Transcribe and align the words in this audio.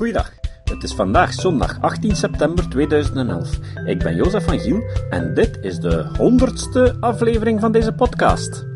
Goeiedag. 0.00 0.32
Het 0.64 0.82
is 0.82 0.94
vandaag 0.94 1.32
zondag 1.32 1.80
18 1.80 2.16
september 2.16 2.68
2011. 2.68 3.58
Ik 3.84 3.98
ben 3.98 4.14
Jozef 4.14 4.44
van 4.44 4.60
Giel 4.60 4.82
en 5.10 5.34
dit 5.34 5.58
is 5.60 5.78
de 5.78 6.10
honderdste 6.16 6.96
aflevering 7.00 7.60
van 7.60 7.72
deze 7.72 7.92
podcast. 7.92 8.66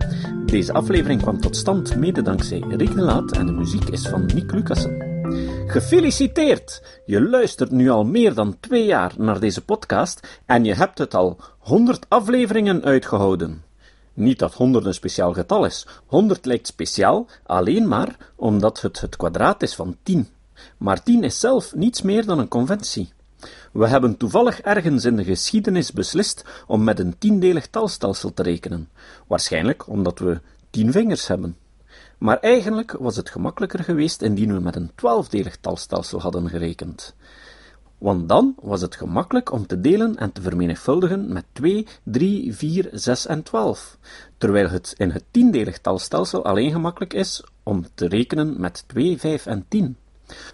Deze 0.47 0.73
aflevering 0.73 1.23
kwam 1.23 1.41
tot 1.41 1.57
stand 1.57 1.97
mede 1.97 2.23
dankzij 2.23 2.65
Rick 2.69 2.95
Laat 2.95 3.33
en 3.33 3.47
de 3.47 3.53
muziek 3.53 3.89
is 3.89 4.09
van 4.09 4.27
Nick 4.35 4.53
Lucassen. 4.53 5.03
Gefeliciteerd! 5.67 7.01
Je 7.07 7.23
luistert 7.23 7.71
nu 7.71 7.91
al 7.91 8.05
meer 8.05 8.35
dan 8.35 8.61
twee 8.61 8.85
jaar 8.85 9.13
naar 9.19 9.41
deze 9.41 9.65
podcast 9.65 10.43
en 10.47 10.65
je 10.65 10.75
hebt 10.75 10.99
het 10.99 11.15
al 11.15 11.39
100 11.59 12.07
afleveringen 12.09 12.85
uitgehouden. 12.85 13.63
Niet 14.15 14.39
dat 14.39 14.55
100 14.55 14.85
een 14.85 14.95
speciaal 14.95 15.33
getal 15.33 15.65
is. 15.65 15.87
100 16.07 16.45
lijkt 16.45 16.67
speciaal 16.67 17.27
alleen 17.47 17.89
maar 17.89 18.17
omdat 18.37 18.81
het 18.81 19.01
het 19.01 19.17
kwadraat 19.17 19.63
is 19.63 19.75
van 19.75 19.97
10. 20.03 20.29
Maar 20.85 21.03
10 21.03 21.25
is 21.25 21.41
zelf 21.41 21.75
niets 21.75 22.03
meer 22.03 22.27
dan 22.27 22.39
een 22.39 22.49
conventie. 22.49 23.13
We 23.73 23.89
hebben 23.89 24.17
toevallig 24.17 24.61
ergens 24.61 25.05
in 25.05 25.17
de 25.17 25.25
geschiedenis 25.25 25.93
beslist 25.93 26.45
om 26.67 26.85
met 26.85 26.99
een 26.99 27.19
tiendelig 27.19 27.67
talstelsel 27.67 28.35
te 28.35 28.43
rekenen, 28.43 28.89
waarschijnlijk 29.27 29.89
omdat 29.89 30.19
we 30.19 30.41
tien 30.71 30.93
vingers 30.93 31.27
hebben. 31.27 31.57
Maar 32.19 32.39
eigenlijk 32.39 32.97
was 32.99 33.17
het 33.17 33.31
gemakkelijker 33.31 33.85
geweest 33.85 34.23
indien 34.23 34.55
we 34.55 34.61
met 34.61 34.77
een 34.77 34.91
twaalfdelig 34.95 35.57
talstelsel 35.57 36.21
hadden 36.21 36.49
gerekend. 36.49 37.15
Want 37.99 38.29
dan 38.29 38.55
was 38.63 38.81
het 38.81 38.97
gemakkelijk 38.97 39.53
om 39.53 39.67
te 39.67 39.81
delen 39.81 40.17
en 40.17 40.33
te 40.33 40.43
vermenigvuldigen 40.43 41.33
met 41.33 41.45
2, 41.53 41.87
3, 42.03 42.55
4, 42.55 42.89
6 42.93 43.27
en 43.27 43.43
12, 43.43 43.99
terwijl 44.39 44.69
het 44.69 44.95
in 44.97 45.11
het 45.11 45.25
tiendelig 45.31 45.79
talstelsel 45.79 46.45
alleen 46.45 46.73
gemakkelijk 46.73 47.13
is 47.13 47.45
om 47.63 47.85
te 47.95 48.09
rekenen 48.09 48.61
met 48.61 48.85
2, 48.87 49.19
5 49.19 49.47
en 49.47 49.65
10. 49.69 49.97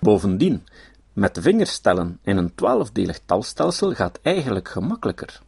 Bovendien, 0.00 0.66
met 1.12 1.34
de 1.34 1.42
vingers 1.42 1.78
tellen 1.78 2.18
in 2.22 2.36
een 2.36 2.54
twaalfdelig 2.54 3.20
talstelsel 3.26 3.94
gaat 3.94 4.18
eigenlijk 4.22 4.68
gemakkelijker. 4.68 5.40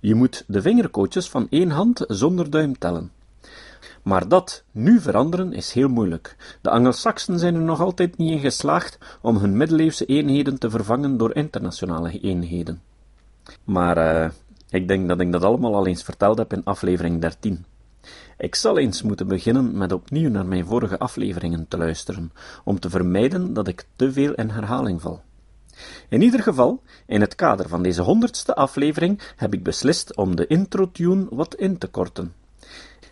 Je 0.00 0.14
moet 0.14 0.44
de 0.46 0.62
vingerkootjes 0.62 1.28
van 1.28 1.46
één 1.50 1.70
hand 1.70 2.04
zonder 2.08 2.50
duim 2.50 2.78
tellen. 2.78 3.12
Maar 4.02 4.28
dat 4.28 4.62
nu 4.70 5.00
veranderen 5.00 5.52
is 5.52 5.72
heel 5.72 5.88
moeilijk. 5.88 6.36
De 6.60 6.70
Angelsaksen 6.70 7.38
zijn 7.38 7.54
er 7.54 7.60
nog 7.60 7.80
altijd 7.80 8.16
niet 8.16 8.30
in 8.30 8.38
geslaagd 8.38 8.98
om 9.20 9.36
hun 9.36 9.56
middeleeuwse 9.56 10.04
eenheden 10.04 10.58
te 10.58 10.70
vervangen 10.70 11.16
door 11.16 11.34
internationale 11.34 12.20
eenheden. 12.20 12.82
Maar 13.64 13.98
uh, 13.98 14.30
ik 14.68 14.88
denk 14.88 15.08
dat 15.08 15.20
ik 15.20 15.32
dat 15.32 15.44
allemaal 15.44 15.74
al 15.74 15.86
eens 15.86 16.02
verteld 16.02 16.38
heb 16.38 16.52
in 16.52 16.64
aflevering 16.64 17.20
13. 17.20 17.64
Ik 18.40 18.54
zal 18.54 18.78
eens 18.78 19.02
moeten 19.02 19.26
beginnen 19.26 19.76
met 19.76 19.92
opnieuw 19.92 20.30
naar 20.30 20.46
mijn 20.46 20.66
vorige 20.66 20.98
afleveringen 20.98 21.68
te 21.68 21.76
luisteren, 21.76 22.32
om 22.64 22.80
te 22.80 22.90
vermijden 22.90 23.52
dat 23.52 23.68
ik 23.68 23.84
te 23.96 24.12
veel 24.12 24.34
in 24.34 24.48
herhaling 24.48 25.00
val. 25.00 25.22
In 26.08 26.22
ieder 26.22 26.42
geval, 26.42 26.82
in 27.06 27.20
het 27.20 27.34
kader 27.34 27.68
van 27.68 27.82
deze 27.82 28.02
honderdste 28.02 28.54
aflevering 28.54 29.20
heb 29.36 29.54
ik 29.54 29.62
beslist 29.62 30.16
om 30.16 30.36
de 30.36 30.46
intro-tune 30.46 31.26
wat 31.30 31.54
in 31.54 31.78
te 31.78 31.86
korten. 31.86 32.34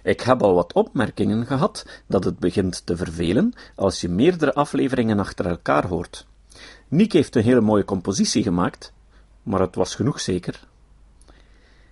Ik 0.02 0.20
heb 0.20 0.42
al 0.42 0.54
wat 0.54 0.72
opmerkingen 0.72 1.46
gehad 1.46 1.86
dat 2.06 2.24
het 2.24 2.38
begint 2.38 2.86
te 2.86 2.96
vervelen 2.96 3.52
als 3.74 4.00
je 4.00 4.08
meerdere 4.08 4.54
afleveringen 4.54 5.18
achter 5.18 5.46
elkaar 5.46 5.86
hoort. 5.86 6.26
Nick 6.88 7.12
heeft 7.12 7.36
een 7.36 7.42
hele 7.42 7.60
mooie 7.60 7.84
compositie 7.84 8.42
gemaakt, 8.42 8.92
maar 9.42 9.60
het 9.60 9.74
was 9.74 9.94
genoeg 9.94 10.20
zeker. 10.20 10.66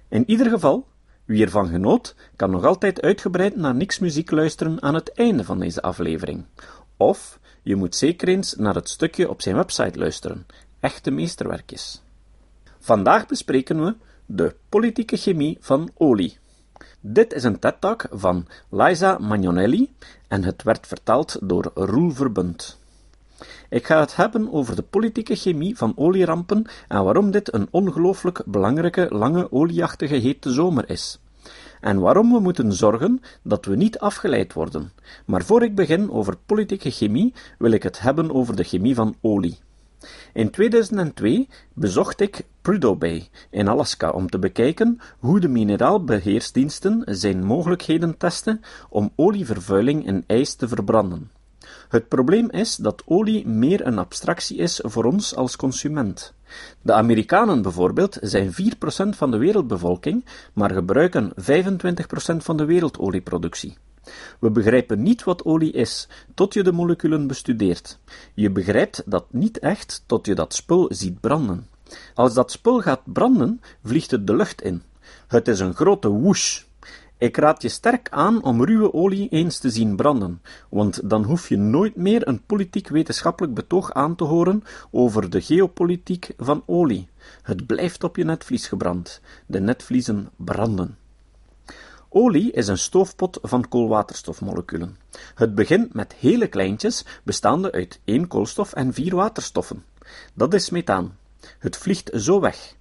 In 0.09 0.31
ieder 0.31 0.51
geval, 0.51 0.87
wie 1.27 1.45
ervan 1.45 1.69
genoot, 1.69 2.15
kan 2.37 2.51
nog 2.51 2.65
altijd 2.65 3.03
uitgebreid 3.03 3.57
naar 3.57 3.75
Niks 3.75 3.99
muziek 3.99 4.31
luisteren 4.31 4.83
aan 4.83 4.95
het 4.95 5.13
einde 5.13 5.45
van 5.45 5.59
deze 5.59 5.83
aflevering. 5.83 6.45
Of 6.97 7.39
je 7.63 7.77
moet 7.77 7.95
zeker 7.95 8.29
eens 8.29 8.55
naar 8.55 8.75
het 8.75 8.89
stukje 8.89 9.29
op 9.29 9.43
zijn 9.43 9.57
website 9.57 9.99
luisteren. 9.99 10.47
Echte 10.81 11.11
meesterwerkjes. 11.11 12.03
Vandaag 12.79 13.27
bespreken 13.27 13.85
we 13.85 13.95
de 14.27 14.55
politieke 14.69 15.17
chemie 15.17 15.59
van 15.61 15.91
olie. 15.95 16.39
Dit 17.01 17.33
is 17.33 17.45
een 17.45 17.59
TED-talk 17.59 18.07
van 18.11 18.47
Liza 18.71 19.19
Magnonelli 19.19 19.95
en 20.29 20.45
het 20.45 20.63
werd 20.63 20.87
vertaald 20.87 21.39
door 21.43 21.71
Roel 21.75 22.11
Verbund. 22.11 22.79
Ik 23.69 23.87
ga 23.87 24.01
het 24.01 24.17
hebben 24.17 24.53
over 24.53 24.77
de 24.77 24.83
politieke 24.83 25.35
chemie 25.35 25.77
van 25.77 25.93
olierampen 25.97 26.65
en 26.89 27.05
waarom 27.05 27.31
dit 27.31 27.55
een 27.55 27.69
ongelooflijk 27.71 28.43
belangrijke, 28.47 29.07
lange, 29.11 29.53
olieachtige 29.53 30.15
hete 30.15 30.53
zomer 30.53 30.91
is. 30.91 31.21
En 31.81 32.01
waarom 32.01 32.33
we 32.33 32.41
moeten 32.41 32.73
zorgen 32.73 33.21
dat 33.43 33.65
we 33.65 33.77
niet 33.77 33.99
afgeleid 33.99 34.53
worden. 34.53 34.93
Maar 35.25 35.45
voor 35.45 35.63
ik 35.63 35.75
begin 35.75 36.11
over 36.11 36.37
politieke 36.47 36.91
chemie, 36.91 37.35
wil 37.59 37.71
ik 37.71 37.83
het 37.83 38.01
hebben 38.01 38.35
over 38.35 38.57
de 38.57 38.65
chemie 38.65 38.95
van 38.95 39.15
olie. 39.21 39.59
In 40.33 40.51
2002 40.51 41.49
bezocht 41.73 42.21
ik 42.21 42.45
Prudhoe 42.63 42.97
Bay 42.97 43.29
in 43.51 43.69
Alaska 43.69 44.11
om 44.11 44.31
te 44.31 44.39
bekijken 44.39 45.01
hoe 45.19 45.41
de 45.41 45.49
mineraalbeheersdiensten 45.49 47.03
zijn 47.07 47.45
mogelijkheden 47.45 48.17
testen 48.17 48.61
om 48.89 49.13
olievervuiling 49.17 50.07
in 50.07 50.25
ijs 50.27 50.55
te 50.55 50.69
verbranden. 50.69 51.31
Het 51.89 52.09
probleem 52.09 52.51
is 52.51 52.77
dat 52.77 53.03
olie 53.07 53.47
meer 53.47 53.87
een 53.87 53.99
abstractie 53.99 54.57
is 54.57 54.81
voor 54.85 55.05
ons 55.05 55.35
als 55.35 55.57
consument. 55.57 56.33
De 56.83 56.93
Amerikanen 56.93 57.63
bijvoorbeeld 57.63 58.19
zijn 58.21 58.53
4% 58.53 58.55
van 59.09 59.31
de 59.31 59.37
wereldbevolking, 59.37 60.25
maar 60.53 60.71
gebruiken 60.71 61.33
25% 61.35 61.37
van 62.37 62.57
de 62.57 62.65
wereldolieproductie. 62.65 63.77
We 64.39 64.51
begrijpen 64.51 65.03
niet 65.03 65.25
wat 65.25 65.45
olie 65.45 65.73
is, 65.73 66.09
tot 66.35 66.55
je 66.55 66.63
de 66.63 66.73
moleculen 66.73 67.27
bestudeert. 67.27 67.99
Je 68.35 68.51
begrijpt 68.51 69.03
dat 69.07 69.27
niet 69.31 69.59
echt 69.59 70.03
tot 70.07 70.27
je 70.27 70.35
dat 70.35 70.55
spul 70.55 70.89
ziet 70.93 71.21
branden. 71.21 71.69
Als 72.15 72.35
dat 72.35 72.51
spul 72.51 72.81
gaat 72.81 73.01
branden, 73.05 73.61
vliegt 73.85 74.11
het 74.11 74.27
de 74.27 74.37
lucht 74.37 74.63
in. 74.63 74.83
Het 75.27 75.49
is 75.49 75.61
een 75.61 75.75
grote 75.75 76.09
woesh. 76.09 76.63
Ik 77.19 77.37
raad 77.37 77.63
je 77.63 77.69
sterk 77.69 78.09
aan 78.11 78.43
om 78.45 78.65
ruwe 78.65 78.93
olie 78.93 79.29
eens 79.29 79.59
te 79.59 79.71
zien 79.71 79.97
branden, 79.97 80.43
want 80.69 81.11
dan 81.11 81.25
hoef 81.25 81.49
je 81.49 81.57
nooit 81.57 81.97
meer 81.97 82.29
een 82.29 82.43
politiek-wetenschappelijk 82.45 83.55
betoog 83.55 83.93
aan 83.93 84.15
te 84.15 84.25
horen 84.25 84.63
over 84.91 85.31
de 85.31 85.41
geopolitiek 85.41 86.29
van 86.39 86.63
olie. 86.67 87.09
Het 87.43 87.67
blijft 87.67 88.05
op 88.05 88.17
je 88.17 88.25
netvlies 88.25 88.67
gebrand. 88.67 89.21
De 89.47 89.61
netvliezen 89.61 90.31
branden. 90.37 90.99
Olie 92.09 92.53
is 92.53 92.69
een 92.69 92.79
stoofpot 92.79 93.39
van 93.43 93.69
koolwaterstofmoleculen. 93.69 94.97
Het 95.35 95.55
begint 95.55 95.95
met 95.95 96.15
hele 96.15 96.47
kleintjes, 96.47 97.05
bestaande 97.23 97.73
uit 97.73 98.01
één 98.05 98.27
koolstof 98.27 98.73
en 98.73 98.93
vier 98.93 99.15
waterstoffen. 99.15 99.85
Dat 100.35 100.55
is 100.55 100.71
methaan. 100.71 101.17
Het 101.59 101.77
vliegt 101.77 102.11
zo 102.15 102.41
weg. 102.41 102.76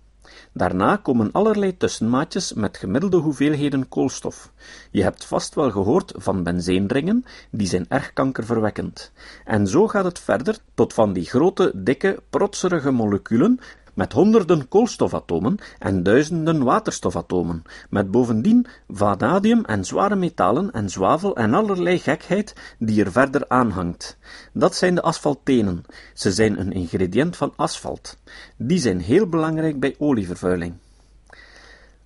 Daarna 0.58 0.96
komen 0.96 1.32
allerlei 1.32 1.78
tussenmaatjes 1.78 2.54
met 2.54 2.78
gemiddelde 2.78 3.18
hoeveelheden 3.18 3.88
koolstof. 3.88 4.52
Je 4.92 5.04
hebt 5.04 5.26
vast 5.26 5.56
wel 5.56 5.72
gehoord 5.72 6.14
van 6.16 6.44
benzeenringen, 6.44 7.26
die 7.52 7.68
zijn 7.68 7.86
erg 7.90 8.14
kankerverwekkend. 8.14 9.12
En 9.46 9.68
zo 9.68 9.88
gaat 9.88 10.04
het 10.04 10.20
verder 10.20 10.58
tot 10.74 10.94
van 10.94 11.14
die 11.14 11.26
grote, 11.26 11.72
dikke, 11.76 12.22
protserige 12.30 12.92
moleculen 12.92 13.60
met 13.96 14.14
honderden 14.14 14.68
koolstofatomen 14.68 15.58
en 15.80 16.04
duizenden 16.04 16.64
waterstofatomen, 16.64 17.62
met 17.90 18.12
bovendien 18.12 18.68
vanadium 18.90 19.66
en 19.66 19.86
zware 19.86 20.16
metalen 20.16 20.72
en 20.72 20.90
zwavel 20.90 21.36
en 21.36 21.54
allerlei 21.54 22.00
gekheid 22.00 22.56
die 22.80 23.04
er 23.04 23.12
verder 23.12 23.46
aanhangt. 23.48 24.18
Dat 24.54 24.76
zijn 24.76 24.96
de 24.96 25.02
asfaltenen. 25.02 25.84
Ze 26.14 26.32
zijn 26.32 26.60
een 26.60 26.72
ingrediënt 26.72 27.36
van 27.36 27.54
asfalt. 27.56 28.18
Die 28.58 28.80
zijn 28.80 29.00
heel 29.00 29.28
belangrijk 29.28 29.80
bij 29.80 29.96
olievervuiling. 29.98 30.74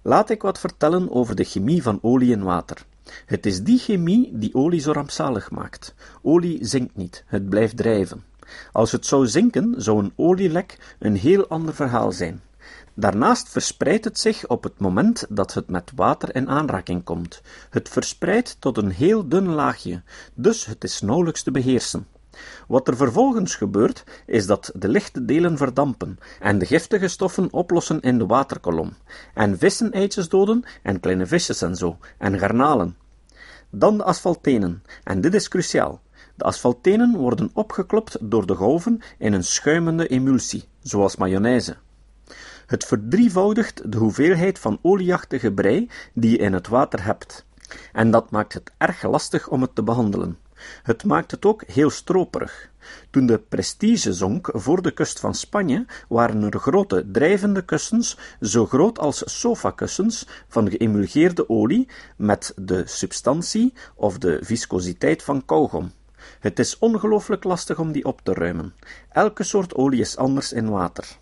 Laat 0.01 0.29
ik 0.29 0.41
wat 0.41 0.59
vertellen 0.59 1.11
over 1.11 1.35
de 1.35 1.44
chemie 1.44 1.83
van 1.83 2.00
olie 2.01 2.33
en 2.33 2.44
water. 2.44 2.85
Het 3.25 3.45
is 3.45 3.63
die 3.63 3.77
chemie 3.77 4.29
die 4.33 4.56
olie 4.56 4.79
zo 4.79 4.91
rampzalig 4.91 5.51
maakt. 5.51 5.94
Olie 6.21 6.66
zinkt 6.66 6.95
niet, 6.95 7.23
het 7.27 7.50
blijft 7.50 7.77
drijven. 7.77 8.24
Als 8.72 8.92
het 8.92 9.06
zou 9.06 9.28
zinken, 9.28 9.74
zou 9.78 10.00
een 10.00 10.13
olielek 10.16 10.96
een 11.00 11.16
heel 11.16 11.48
ander 11.48 11.74
verhaal 11.74 12.12
zijn. 12.12 12.42
Daarnaast 12.94 13.50
verspreidt 13.50 14.06
het 14.06 14.19
zich 14.19 14.48
op 14.48 14.63
het 14.63 14.80
moment 14.80 15.25
dat 15.30 15.54
het 15.54 15.69
met 15.69 15.92
water 15.96 16.36
in 16.36 16.50
aanraking 16.50 17.04
komt. 17.04 17.42
Het 17.69 17.90
verspreidt 17.90 18.56
tot 18.60 18.78
een 18.78 18.90
heel 18.90 19.28
dun 19.28 19.48
laagje, 19.48 20.01
dus 20.34 20.66
het 20.66 20.84
is 20.84 21.01
nauwelijks 21.01 21.44
te 21.44 21.51
beheersen. 21.51 22.07
Wat 22.68 22.88
er 22.88 22.98
vervolgens 22.98 23.56
gebeurt, 23.56 24.04
is 24.25 24.46
dat 24.46 24.72
de 24.75 24.88
lichte 24.88 25.25
delen 25.25 25.57
verdampen 25.57 26.19
en 26.40 26.57
de 26.57 26.66
giftige 26.66 27.07
stoffen 27.07 27.48
oplossen 27.54 28.01
in 28.01 28.18
de 28.18 28.25
waterkolom, 28.25 28.94
en 29.34 29.57
vissen 29.57 29.92
eitjes 29.92 30.30
doden 30.30 30.63
en 30.84 31.00
kleine 31.00 31.25
visjes 31.25 31.62
en 31.62 31.75
zo, 31.75 31.98
en 32.18 32.40
garnalen. 32.40 32.98
Dan 33.69 33.98
de 33.98 34.04
asfaltenen, 34.04 34.84
en 35.04 35.22
dit 35.22 35.34
is 35.34 35.48
cruciaal. 35.48 36.01
De 36.39 36.45
asfaltenen 36.45 37.15
worden 37.15 37.50
opgeklopt 37.53 38.18
door 38.21 38.45
de 38.45 38.56
golven 38.56 39.01
in 39.18 39.33
een 39.33 39.44
schuimende 39.44 40.07
emulsie, 40.07 40.63
zoals 40.81 41.15
mayonaise. 41.15 41.75
Het 42.65 42.86
verdrievoudigt 42.86 43.91
de 43.91 43.97
hoeveelheid 43.97 44.59
van 44.59 44.80
olieachtige 44.81 45.51
brei 45.51 45.89
die 46.13 46.31
je 46.31 46.38
in 46.38 46.53
het 46.53 46.68
water 46.68 47.03
hebt. 47.03 47.45
En 47.94 48.12
dat 48.12 48.31
maakt 48.31 48.53
het 48.53 48.71
erg 48.77 49.03
lastig 49.03 49.47
om 49.47 49.62
het 49.62 49.75
te 49.75 49.83
behandelen. 49.83 50.38
Het 50.83 51.03
maakt 51.03 51.31
het 51.31 51.45
ook 51.45 51.63
heel 51.65 51.89
stroperig. 51.89 52.69
Toen 53.09 53.25
de 53.25 53.39
Prestige 53.39 54.13
zonk 54.13 54.50
voor 54.53 54.81
de 54.81 54.91
kust 54.91 55.19
van 55.19 55.36
Spanje, 55.36 55.86
waren 56.07 56.44
er 56.44 56.59
grote 56.59 57.12
drijvende 57.12 57.62
kussens, 57.62 58.18
zo 58.41 58.65
groot 58.65 59.00
als 59.00 59.39
sofakussens, 59.39 60.27
van 60.47 60.69
geëmulgeerde 60.69 61.50
olie 61.50 61.88
met 62.18 62.53
de 62.56 62.83
substantie 62.86 63.74
of 63.95 64.18
de 64.18 64.39
viscositeit 64.41 65.24
van 65.24 65.45
kauwgom. 65.45 65.91
Het 66.39 66.59
is 66.59 66.77
ongelooflijk 66.77 67.44
lastig 67.44 67.80
om 67.80 67.91
die 67.91 68.06
op 68.06 68.21
te 68.24 68.33
ruimen. 68.33 68.74
Elke 69.09 69.44
soort 69.44 69.75
olie 69.75 70.00
is 70.00 70.18
anders 70.18 70.53
in 70.53 70.69
water. 70.69 71.18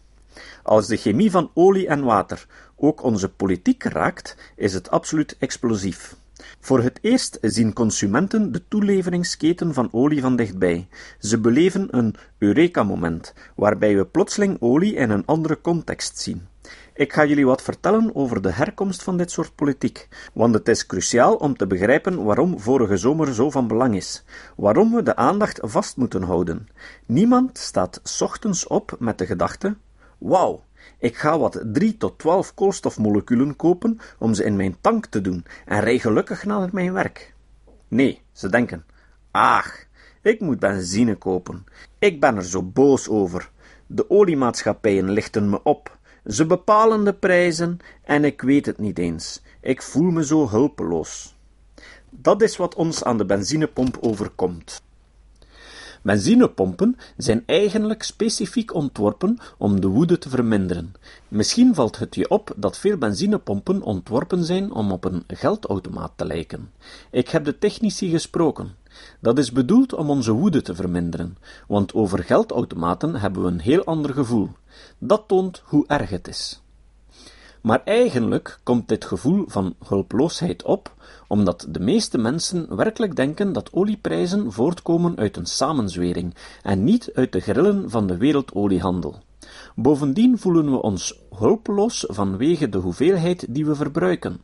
Als 0.63 0.87
de 0.87 0.97
chemie 0.97 1.31
van 1.31 1.51
olie 1.53 1.87
en 1.87 2.03
water 2.03 2.45
ook 2.75 3.03
onze 3.03 3.29
politiek 3.29 3.83
raakt, 3.83 4.37
is 4.55 4.73
het 4.73 4.89
absoluut 4.89 5.35
explosief. 5.39 6.15
Voor 6.59 6.81
het 6.81 6.99
eerst 7.01 7.37
zien 7.41 7.73
consumenten 7.73 8.51
de 8.51 8.67
toeleveringsketen 8.67 9.73
van 9.73 9.89
olie 9.91 10.21
van 10.21 10.35
dichtbij. 10.35 10.87
Ze 11.19 11.39
beleven 11.39 11.97
een 11.97 12.15
Eureka-moment, 12.37 13.33
waarbij 13.55 13.95
we 13.95 14.05
plotseling 14.05 14.57
olie 14.59 14.93
in 14.95 15.09
een 15.09 15.25
andere 15.25 15.61
context 15.61 16.19
zien. 16.19 16.47
Ik 16.97 17.13
ga 17.13 17.25
jullie 17.25 17.45
wat 17.45 17.61
vertellen 17.61 18.15
over 18.15 18.41
de 18.41 18.51
herkomst 18.51 19.03
van 19.03 19.17
dit 19.17 19.31
soort 19.31 19.55
politiek, 19.55 20.07
want 20.33 20.53
het 20.53 20.67
is 20.67 20.85
cruciaal 20.85 21.35
om 21.35 21.57
te 21.57 21.67
begrijpen 21.67 22.23
waarom 22.23 22.59
vorige 22.59 22.97
zomer 22.97 23.33
zo 23.33 23.49
van 23.49 23.67
belang 23.67 23.95
is, 23.95 24.23
waarom 24.55 24.93
we 24.93 25.03
de 25.03 25.15
aandacht 25.15 25.59
vast 25.61 25.97
moeten 25.97 26.23
houden. 26.23 26.67
Niemand 27.05 27.57
staat 27.57 28.19
ochtends 28.19 28.67
op 28.67 28.95
met 28.99 29.17
de 29.17 29.25
gedachte: 29.25 29.75
Wauw, 30.17 30.63
ik 30.99 31.17
ga 31.17 31.39
wat 31.39 31.63
3 31.65 31.97
tot 31.97 32.19
12 32.19 32.53
koolstofmoleculen 32.53 33.55
kopen 33.55 33.99
om 34.17 34.33
ze 34.33 34.43
in 34.43 34.55
mijn 34.55 34.77
tank 34.81 35.05
te 35.05 35.21
doen 35.21 35.45
en 35.65 35.79
rij 35.79 35.99
gelukkig 35.99 36.45
naar 36.45 36.69
mijn 36.71 36.93
werk. 36.93 37.33
Nee, 37.87 38.21
ze 38.31 38.49
denken: 38.49 38.85
Ach, 39.31 39.85
ik 40.21 40.39
moet 40.39 40.59
benzine 40.59 41.15
kopen. 41.15 41.65
Ik 41.99 42.19
ben 42.19 42.35
er 42.35 42.45
zo 42.45 42.63
boos 42.63 43.09
over. 43.09 43.49
De 43.87 44.09
oliemaatschappijen 44.09 45.11
lichten 45.11 45.49
me 45.49 45.63
op. 45.63 45.96
Ze 46.27 46.45
bepalen 46.45 47.03
de 47.03 47.13
prijzen 47.13 47.79
en 48.03 48.25
ik 48.25 48.41
weet 48.41 48.65
het 48.65 48.77
niet 48.77 48.97
eens. 48.97 49.41
Ik 49.61 49.81
voel 49.81 50.11
me 50.11 50.25
zo 50.25 50.49
hulpeloos. 50.49 51.35
Dat 52.09 52.41
is 52.41 52.57
wat 52.57 52.75
ons 52.75 53.03
aan 53.03 53.17
de 53.17 53.25
benzinepomp 53.25 53.97
overkomt. 54.01 54.81
Benzinepompen 56.01 56.97
zijn 57.17 57.43
eigenlijk 57.45 58.03
specifiek 58.03 58.73
ontworpen 58.73 59.37
om 59.57 59.81
de 59.81 59.87
woede 59.87 60.17
te 60.17 60.29
verminderen. 60.29 60.95
Misschien 61.27 61.75
valt 61.75 61.97
het 61.97 62.15
je 62.15 62.29
op 62.29 62.53
dat 62.55 62.77
veel 62.77 62.97
benzinepompen 62.97 63.81
ontworpen 63.81 64.43
zijn 64.43 64.71
om 64.71 64.91
op 64.91 65.03
een 65.03 65.23
geldautomaat 65.27 66.11
te 66.15 66.25
lijken. 66.25 66.71
Ik 67.11 67.29
heb 67.29 67.45
de 67.45 67.57
technici 67.57 68.09
gesproken. 68.09 68.75
Dat 69.19 69.37
is 69.37 69.51
bedoeld 69.51 69.93
om 69.93 70.09
onze 70.09 70.31
woede 70.31 70.61
te 70.61 70.75
verminderen, 70.75 71.37
want 71.67 71.93
over 71.93 72.23
geldautomaten 72.23 73.15
hebben 73.15 73.41
we 73.41 73.47
een 73.47 73.59
heel 73.59 73.83
ander 73.83 74.13
gevoel. 74.13 74.49
Dat 74.97 75.23
toont 75.27 75.61
hoe 75.65 75.87
erg 75.87 76.09
het 76.09 76.27
is. 76.27 76.61
Maar 77.61 77.81
eigenlijk 77.83 78.59
komt 78.63 78.87
dit 78.87 79.05
gevoel 79.05 79.43
van 79.47 79.75
hulpeloosheid 79.87 80.63
op, 80.63 80.93
omdat 81.27 81.67
de 81.69 81.79
meeste 81.79 82.17
mensen 82.17 82.75
werkelijk 82.75 83.15
denken 83.15 83.53
dat 83.53 83.73
olieprijzen 83.73 84.51
voortkomen 84.51 85.17
uit 85.17 85.37
een 85.37 85.45
samenzwering 85.45 86.35
en 86.63 86.83
niet 86.83 87.09
uit 87.13 87.31
de 87.31 87.39
grillen 87.39 87.89
van 87.89 88.07
de 88.07 88.17
wereldoliehandel. 88.17 89.15
Bovendien 89.75 90.37
voelen 90.37 90.71
we 90.71 90.81
ons 90.81 91.19
hulpeloos 91.35 92.05
vanwege 92.07 92.69
de 92.69 92.77
hoeveelheid 92.77 93.45
die 93.49 93.65
we 93.65 93.75
verbruiken. 93.75 94.41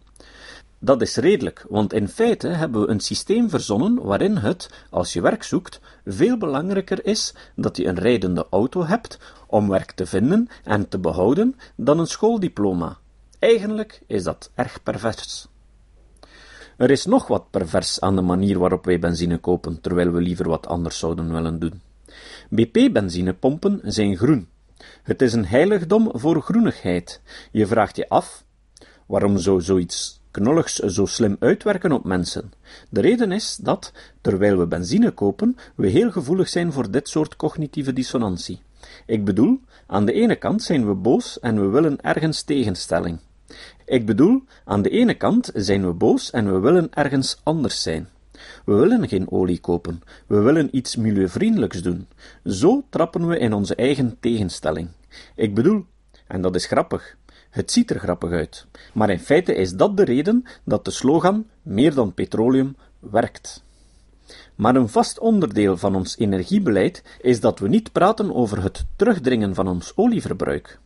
Dat 0.83 1.01
is 1.01 1.15
redelijk, 1.15 1.65
want 1.69 1.93
in 1.93 2.07
feite 2.07 2.47
hebben 2.47 2.81
we 2.81 2.87
een 2.87 2.99
systeem 2.99 3.49
verzonnen 3.49 4.03
waarin 4.03 4.35
het, 4.35 4.69
als 4.89 5.13
je 5.13 5.21
werk 5.21 5.43
zoekt, 5.43 5.79
veel 6.05 6.37
belangrijker 6.37 7.05
is 7.05 7.33
dat 7.55 7.77
je 7.77 7.85
een 7.85 7.99
rijdende 7.99 8.47
auto 8.49 8.85
hebt 8.85 9.19
om 9.47 9.69
werk 9.69 9.91
te 9.91 10.05
vinden 10.05 10.47
en 10.63 10.89
te 10.89 10.99
behouden 10.99 11.55
dan 11.75 11.99
een 11.99 12.07
schooldiploma. 12.07 12.97
Eigenlijk 13.39 14.01
is 14.07 14.23
dat 14.23 14.51
erg 14.55 14.83
pervers. 14.83 15.47
Er 16.77 16.91
is 16.91 17.05
nog 17.05 17.27
wat 17.27 17.49
pervers 17.49 18.01
aan 18.01 18.15
de 18.15 18.21
manier 18.21 18.59
waarop 18.59 18.85
wij 18.85 18.99
benzine 18.99 19.37
kopen, 19.37 19.81
terwijl 19.81 20.11
we 20.11 20.21
liever 20.21 20.49
wat 20.49 20.67
anders 20.67 20.99
zouden 20.99 21.33
willen 21.33 21.59
doen. 21.59 21.81
BP-benzinepompen 22.49 23.81
zijn 23.83 24.17
groen. 24.17 24.47
Het 25.03 25.21
is 25.21 25.33
een 25.33 25.45
heiligdom 25.45 26.09
voor 26.13 26.41
groenigheid. 26.41 27.21
Je 27.51 27.67
vraagt 27.67 27.95
je 27.95 28.09
af, 28.09 28.43
waarom 29.05 29.37
zou 29.37 29.61
zoiets 29.61 30.21
knolligs 30.33 30.75
zo 30.75 31.05
slim 31.05 31.35
uitwerken 31.39 31.91
op 31.91 32.03
mensen? 32.03 32.51
De 32.89 33.01
reden 33.01 33.31
is 33.31 33.55
dat, 33.55 33.93
terwijl 34.21 34.57
we 34.57 34.67
benzine 34.67 35.11
kopen, 35.11 35.57
we 35.75 35.87
heel 35.87 36.11
gevoelig 36.11 36.49
zijn 36.49 36.71
voor 36.71 36.91
dit 36.91 37.09
soort 37.09 37.35
cognitieve 37.35 37.93
dissonantie. 37.93 38.61
Ik 39.05 39.25
bedoel, 39.25 39.59
aan 39.87 40.05
de 40.05 40.13
ene 40.13 40.35
kant 40.35 40.63
zijn 40.63 40.87
we 40.87 40.93
boos 40.93 41.39
en 41.39 41.61
we 41.61 41.67
willen 41.67 42.01
ergens 42.01 42.41
tegenstelling. 42.41 43.19
Ik 43.85 44.05
bedoel, 44.05 44.43
aan 44.65 44.81
de 44.81 44.89
ene 44.89 45.13
kant 45.13 45.51
zijn 45.53 45.85
we 45.85 45.93
boos 45.93 46.31
en 46.31 46.53
we 46.53 46.59
willen 46.59 46.93
ergens 46.93 47.39
anders 47.43 47.81
zijn. 47.81 48.07
We 48.65 48.73
willen 48.73 49.07
geen 49.07 49.31
olie 49.31 49.59
kopen, 49.59 50.01
we 50.27 50.39
willen 50.39 50.69
iets 50.71 50.95
milieuvriendelijks 50.95 51.81
doen. 51.81 52.07
Zo 52.43 52.83
trappen 52.89 53.27
we 53.27 53.37
in 53.37 53.53
onze 53.53 53.75
eigen 53.75 54.17
tegenstelling. 54.19 54.89
Ik 55.35 55.55
bedoel, 55.55 55.85
en 56.27 56.41
dat 56.41 56.55
is 56.55 56.65
grappig, 56.65 57.15
het 57.53 57.71
ziet 57.71 57.89
er 57.89 57.99
grappig 57.99 58.31
uit, 58.31 58.65
maar 58.93 59.09
in 59.09 59.19
feite 59.19 59.55
is 59.55 59.71
dat 59.71 59.97
de 59.97 60.03
reden 60.03 60.43
dat 60.63 60.85
de 60.85 60.91
slogan 60.91 61.45
meer 61.61 61.93
dan 61.93 62.13
petroleum 62.13 62.75
werkt. 62.99 63.63
Maar 64.55 64.75
een 64.75 64.89
vast 64.89 65.19
onderdeel 65.19 65.77
van 65.77 65.95
ons 65.95 66.17
energiebeleid 66.17 67.03
is 67.21 67.39
dat 67.39 67.59
we 67.59 67.67
niet 67.67 67.91
praten 67.91 68.35
over 68.35 68.63
het 68.63 68.85
terugdringen 68.95 69.55
van 69.55 69.67
ons 69.67 69.91
olieverbruik. 69.95 70.79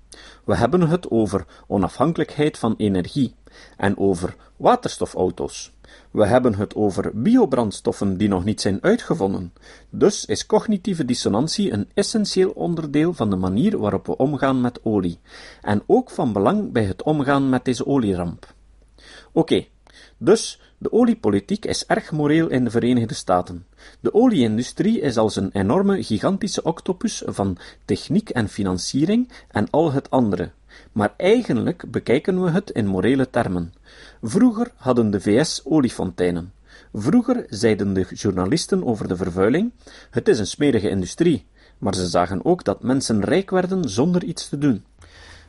We 0.43 0.55
hebben 0.55 0.81
het 0.81 1.11
over 1.11 1.45
onafhankelijkheid 1.67 2.57
van 2.57 2.73
energie 2.77 3.35
en 3.77 3.97
over 3.97 4.35
waterstofauto's. 4.55 5.71
We 6.11 6.25
hebben 6.25 6.55
het 6.55 6.75
over 6.75 7.11
biobrandstoffen 7.13 8.17
die 8.17 8.27
nog 8.27 8.43
niet 8.43 8.61
zijn 8.61 8.83
uitgevonden. 8.83 9.53
Dus 9.89 10.25
is 10.25 10.45
cognitieve 10.45 11.05
dissonantie 11.05 11.71
een 11.71 11.89
essentieel 11.93 12.49
onderdeel 12.49 13.13
van 13.13 13.29
de 13.29 13.35
manier 13.35 13.77
waarop 13.77 14.05
we 14.05 14.17
omgaan 14.17 14.61
met 14.61 14.79
olie, 14.83 15.19
en 15.61 15.83
ook 15.85 16.09
van 16.09 16.33
belang 16.33 16.71
bij 16.71 16.83
het 16.83 17.03
omgaan 17.03 17.49
met 17.49 17.65
deze 17.65 17.85
olieramp. 17.85 18.53
Oké, 19.31 19.65
dus 20.17 20.59
de 20.77 20.91
oliepolitiek 20.91 21.65
is 21.65 21.85
erg 21.85 22.11
moreel 22.11 22.47
in 22.47 22.63
de 22.63 22.69
Verenigde 22.69 23.13
Staten. 23.13 23.65
De 23.99 24.13
olieindustrie 24.13 24.99
is 24.99 25.17
als 25.17 25.35
een 25.35 25.51
enorme, 25.51 26.03
gigantische 26.03 26.63
octopus 26.63 27.21
van 27.25 27.57
techniek 27.85 28.29
en 28.29 28.49
financiering 28.49 29.31
en 29.47 29.69
al 29.69 29.91
het 29.91 30.09
andere. 30.09 30.51
Maar 30.97 31.13
eigenlijk 31.17 31.91
bekijken 31.91 32.43
we 32.43 32.49
het 32.49 32.69
in 32.69 32.87
morele 32.87 33.29
termen. 33.29 33.73
Vroeger 34.21 34.71
hadden 34.75 35.11
de 35.11 35.21
VS 35.21 35.61
oliefonteinen. 35.63 36.53
Vroeger 36.93 37.45
zeiden 37.49 37.93
de 37.93 38.05
journalisten 38.13 38.85
over 38.85 39.07
de 39.07 39.15
vervuiling: 39.15 39.71
het 40.09 40.27
is 40.27 40.39
een 40.39 40.47
smerige 40.47 40.89
industrie, 40.89 41.45
maar 41.77 41.95
ze 41.95 42.07
zagen 42.07 42.45
ook 42.45 42.63
dat 42.63 42.83
mensen 42.83 43.23
rijk 43.23 43.49
werden 43.49 43.89
zonder 43.89 44.23
iets 44.23 44.49
te 44.49 44.57
doen. 44.57 44.85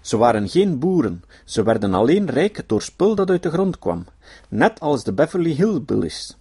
Ze 0.00 0.16
waren 0.16 0.48
geen 0.48 0.78
boeren, 0.78 1.24
ze 1.44 1.62
werden 1.62 1.94
alleen 1.94 2.30
rijk 2.30 2.62
door 2.66 2.82
spul 2.82 3.14
dat 3.14 3.30
uit 3.30 3.42
de 3.42 3.50
grond 3.50 3.78
kwam, 3.78 4.06
net 4.48 4.80
als 4.80 5.04
de 5.04 5.12
Beverly 5.12 5.52
Hillbillies. 5.52 6.36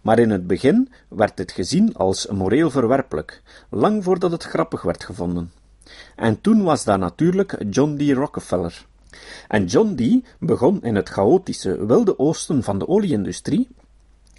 Maar 0.00 0.18
in 0.18 0.30
het 0.30 0.46
begin 0.46 0.88
werd 1.08 1.36
dit 1.36 1.52
gezien 1.52 1.94
als 1.94 2.26
moreel 2.26 2.70
verwerpelijk, 2.70 3.42
lang 3.70 4.04
voordat 4.04 4.30
het 4.30 4.42
grappig 4.42 4.82
werd 4.82 5.04
gevonden. 5.04 5.59
En 6.16 6.40
toen 6.40 6.62
was 6.62 6.84
daar 6.84 6.98
natuurlijk 6.98 7.56
John 7.70 7.96
D. 7.96 8.10
Rockefeller. 8.10 8.86
En 9.48 9.64
John 9.64 9.94
D. 9.94 10.26
begon 10.38 10.82
in 10.82 10.94
het 10.94 11.08
chaotische 11.08 11.86
wilde 11.86 12.18
oosten 12.18 12.62
van 12.62 12.78
de 12.78 12.88
olieindustrie 12.88 13.68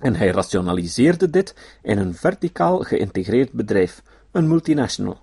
en 0.02 0.16
hij 0.16 0.32
rationaliseerde 0.32 1.30
dit 1.30 1.56
in 1.82 1.98
een 1.98 2.16
verticaal 2.16 2.80
geïntegreerd 2.80 3.52
bedrijf, 3.52 4.02
een 4.32 4.48
multinational. 4.48 5.20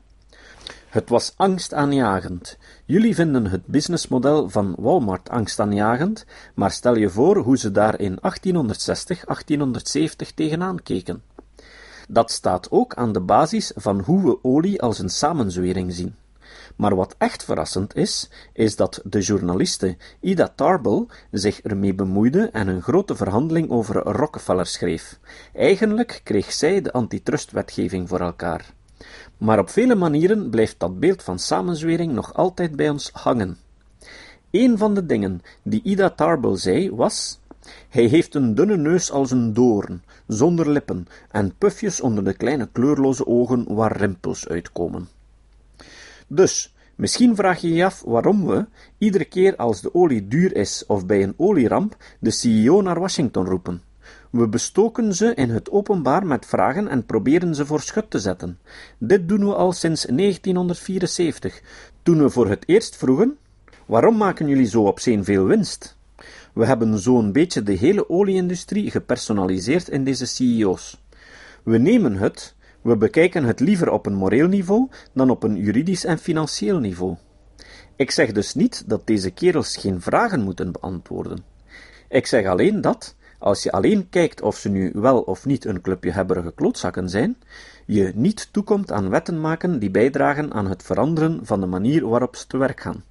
Het 0.89 1.09
was 1.09 1.33
angstaanjagend. 1.37 2.59
Jullie 2.85 3.15
vinden 3.15 3.47
het 3.47 3.67
businessmodel 3.67 4.49
van 4.49 4.75
Walmart 4.79 5.29
angstaanjagend, 5.29 6.25
maar 6.55 6.71
stel 6.71 6.97
je 6.97 7.11
voor 7.11 7.37
hoe 7.37 7.59
ze 7.59 7.71
daar 7.71 8.01
in 8.01 8.19
1860, 8.21 9.25
1870 9.25 10.33
tegenaan 10.33 10.83
keken. 10.83 11.23
Dat 12.11 12.31
staat 12.31 12.71
ook 12.71 12.95
aan 12.95 13.13
de 13.13 13.21
basis 13.21 13.73
van 13.77 14.01
hoe 14.01 14.25
we 14.25 14.39
olie 14.43 14.83
als 14.83 14.99
een 14.99 15.09
samenzwering 15.09 15.93
zien. 15.93 16.15
Maar 16.77 16.95
wat 16.95 17.15
echt 17.19 17.45
verrassend 17.45 17.97
is, 17.97 18.31
is 18.53 18.77
dat 18.77 19.01
de 19.05 19.21
journaliste 19.21 19.97
Ida 20.21 20.53
Tarbell 20.55 21.07
zich 21.31 21.61
ermee 21.61 21.95
bemoeide 21.95 22.49
en 22.53 22.69
een 22.69 22.83
grote 22.83 23.17
verhandeling 23.17 23.71
over 23.71 23.97
Rockefeller 23.97 24.67
schreef. 24.67 25.19
Eigenlijk 25.55 26.21
kreeg 26.25 26.53
zij 26.53 26.81
de 26.81 26.93
antitrustwetgeving 26.93 28.09
voor 28.09 28.21
elkaar. 28.21 28.73
Maar 29.39 29.59
op 29.59 29.71
vele 29.71 29.95
manieren 29.95 30.51
blijft 30.51 30.81
dat 30.81 31.01
beeld 31.01 31.23
van 31.23 31.39
samenzwering 31.39 32.13
nog 32.13 32.35
altijd 32.35 32.77
bij 32.77 32.89
ons 32.89 33.11
hangen. 33.13 33.57
Een 34.51 34.79
van 34.79 34.95
de 34.95 35.07
dingen 35.07 35.43
die 35.63 35.83
Ida 35.83 36.11
Tarbell 36.11 36.57
zei 36.57 36.91
was: 36.91 37.41
Hij 37.89 38.05
heeft 38.05 38.35
een 38.35 38.55
dunne 38.55 38.77
neus 38.77 39.11
als 39.11 39.31
een 39.31 39.53
doorn, 39.53 40.03
zonder 40.29 40.71
lippen 40.71 41.07
en 41.31 41.55
pufjes 41.59 42.01
onder 42.01 42.25
de 42.25 42.33
kleine 42.33 42.69
kleurloze 42.73 43.27
ogen 43.27 43.75
waar 43.75 43.97
rimpels 43.97 44.49
uitkomen. 44.49 45.09
Dus, 46.27 46.75
misschien 46.95 47.37
vraag 47.37 47.61
je 47.61 47.73
je 47.73 47.85
af 47.85 48.03
waarom 48.07 48.47
we, 48.47 48.67
iedere 48.99 49.25
keer 49.25 49.57
als 49.57 49.81
de 49.81 49.95
olie 49.95 50.29
duur 50.29 50.57
is 50.57 50.85
of 50.87 51.07
bij 51.07 51.23
een 51.23 51.35
olieramp, 51.37 51.97
de 52.21 52.31
CEO 52.31 52.83
naar 52.83 53.01
Washington 53.01 53.45
roepen. 53.45 53.83
We 54.31 54.49
bestoken 54.49 55.15
ze 55.15 55.35
in 55.35 55.51
het 55.51 55.71
openbaar 55.71 56.27
met 56.27 56.47
vragen 56.47 56.89
en 56.89 57.07
proberen 57.07 57.55
ze 57.55 57.67
voor 57.67 57.81
schut 57.81 58.11
te 58.11 58.19
zetten. 58.19 58.59
Dit 58.99 59.29
doen 59.29 59.47
we 59.47 59.55
al 59.55 59.73
sinds 59.73 60.03
1974, 60.03 61.61
toen 62.03 62.19
we 62.19 62.31
voor 62.31 62.49
het 62.49 62.65
eerst 62.67 62.97
vroegen: 62.97 63.39
waarom 63.87 64.17
maken 64.17 64.49
jullie 64.49 64.67
zo 64.67 64.83
op 64.83 65.01
zee 65.01 65.23
veel 65.23 65.45
winst? 65.45 65.98
We 66.59 66.67
hebben 66.67 66.99
zo'n 66.99 67.33
beetje 67.33 67.63
de 67.63 67.73
hele 67.73 68.09
olieindustrie 68.09 68.91
gepersonaliseerd 68.91 69.89
in 69.89 70.05
deze 70.05 70.27
CEO's. 70.27 71.01
We 71.63 71.79
nemen 71.79 72.17
het, 72.17 72.55
we 72.83 72.97
bekijken 72.97 73.45
het 73.45 73.61
liever 73.61 73.91
op 73.91 74.07
een 74.07 74.15
moreel 74.15 74.49
niveau 74.49 74.89
dan 75.13 75.31
op 75.31 75.43
een 75.43 75.57
juridisch 75.57 76.05
en 76.05 76.19
financieel 76.19 76.79
niveau. 76.79 77.17
Ik 77.97 78.11
zeg 78.11 78.33
dus 78.33 78.55
niet 78.55 78.89
dat 78.89 79.07
deze 79.07 79.31
kerels 79.31 79.77
geen 79.77 80.01
vragen 80.01 80.43
moeten 80.43 80.73
beantwoorden. 80.73 81.45
Ik 82.09 82.27
zeg 82.27 82.47
alleen 82.47 82.81
dat, 82.81 83.15
als 83.39 83.63
je 83.63 83.73
alleen 83.73 84.09
kijkt 84.09 84.43
of 84.43 84.57
ze 84.57 84.69
nu 84.69 84.91
wel 84.95 85.21
of 85.21 85.47
niet 85.47 85.65
een 85.65 85.81
clubje 85.81 86.11
hebberige 86.11 86.53
klootzakken 86.53 87.09
zijn, 87.09 87.37
je 87.87 88.13
niet 88.15 88.49
toekomt 88.53 88.93
aan 88.93 89.11
wetten 89.11 89.41
maken 89.41 89.79
die 89.79 89.91
bijdragen 89.91 90.53
aan 90.53 90.67
het 90.67 90.83
veranderen 90.83 91.41
van 91.43 91.61
de 91.61 91.67
manier 91.67 92.09
waarop 92.09 92.37
ze 92.37 92.47
te 92.47 92.57
werk 92.57 92.81
gaan. 92.81 93.05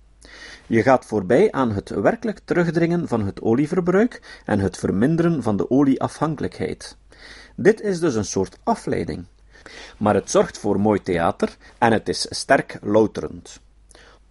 Je 0.67 0.81
gaat 0.81 1.05
voorbij 1.05 1.51
aan 1.51 1.71
het 1.71 1.89
werkelijk 1.89 2.39
terugdringen 2.45 3.07
van 3.07 3.25
het 3.25 3.41
olieverbruik 3.41 4.41
en 4.45 4.59
het 4.59 4.77
verminderen 4.77 5.43
van 5.43 5.57
de 5.57 5.69
olieafhankelijkheid. 5.69 6.97
Dit 7.55 7.81
is 7.81 7.99
dus 7.99 8.15
een 8.15 8.25
soort 8.25 8.57
afleiding. 8.63 9.25
Maar 9.97 10.13
het 10.13 10.29
zorgt 10.29 10.57
voor 10.57 10.79
mooi 10.79 11.01
theater 11.01 11.57
en 11.77 11.91
het 11.91 12.09
is 12.09 12.27
sterk 12.29 12.77
louterend. 12.81 13.59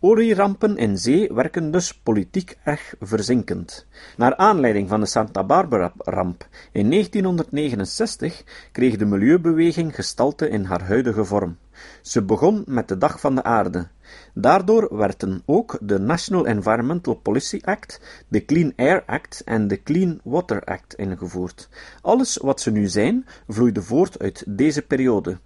Olierampen 0.00 0.76
in 0.76 0.98
zee 0.98 1.32
werken 1.32 1.70
dus 1.70 1.94
politiek 1.94 2.58
erg 2.64 2.94
verzinkend. 3.00 3.86
Naar 4.16 4.36
aanleiding 4.36 4.88
van 4.88 5.00
de 5.00 5.06
Santa 5.06 5.44
Barbara-ramp 5.44 6.48
in 6.72 6.90
1969 6.90 8.44
kreeg 8.72 8.96
de 8.96 9.04
milieubeweging 9.04 9.94
gestalte 9.94 10.48
in 10.48 10.64
haar 10.64 10.82
huidige 10.82 11.24
vorm. 11.24 11.56
Ze 12.02 12.22
begon 12.22 12.62
met 12.66 12.88
de 12.88 12.98
Dag 12.98 13.20
van 13.20 13.34
de 13.34 13.42
Aarde. 13.42 13.88
Daardoor 14.34 14.96
werden 14.96 15.42
ook 15.44 15.78
de 15.80 15.98
National 15.98 16.46
Environmental 16.46 17.14
Policy 17.14 17.60
Act, 17.64 18.00
de 18.28 18.44
Clean 18.44 18.72
Air 18.76 19.02
Act 19.06 19.42
en 19.44 19.68
de 19.68 19.82
Clean 19.82 20.20
Water 20.24 20.64
Act 20.64 20.94
ingevoerd. 20.94 21.68
Alles 22.00 22.36
wat 22.36 22.60
ze 22.60 22.70
nu 22.70 22.86
zijn, 22.88 23.26
vloeide 23.48 23.82
voort 23.82 24.18
uit 24.18 24.44
deze 24.46 24.82
periode. 24.82 25.38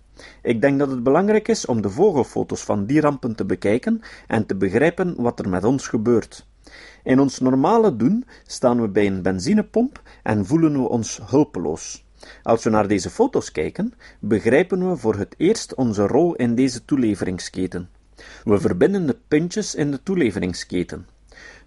Ik 0.43 0.61
denk 0.61 0.79
dat 0.79 0.91
het 0.91 1.03
belangrijk 1.03 1.49
is 1.49 1.67
om 1.67 1.83
de 1.83 1.91
vogelfoto's 1.91 2.63
van 2.63 2.87
die 2.87 3.01
rampen 3.01 3.35
te 3.35 3.45
bekijken 3.45 4.01
en 4.27 4.47
te 4.47 4.55
begrijpen 4.55 5.15
wat 5.17 5.39
er 5.39 5.49
met 5.49 5.65
ons 5.65 5.89
gebeurt. 5.89 6.47
In 7.03 7.21
ons 7.21 7.39
normale 7.39 7.97
doen 7.97 8.25
staan 8.47 8.81
we 8.81 8.89
bij 8.89 9.07
een 9.07 9.23
benzinepomp 9.23 10.03
en 10.23 10.47
voelen 10.47 10.73
we 10.73 10.89
ons 10.89 11.21
hulpeloos. 11.27 12.05
Als 12.43 12.65
we 12.65 12.71
naar 12.71 12.89
deze 12.89 13.11
foto's 13.11 13.53
kijken, 13.53 13.95
begrijpen 14.19 14.89
we 14.89 14.97
voor 14.97 15.15
het 15.15 15.35
eerst 15.37 15.75
onze 15.75 16.07
rol 16.07 16.35
in 16.35 16.55
deze 16.55 16.85
toeleveringsketen. 16.85 17.89
We 18.45 18.61
verbinden 18.61 19.07
de 19.07 19.17
puntjes 19.29 19.75
in 19.75 19.91
de 19.91 20.03
toeleveringsketen. 20.03 21.07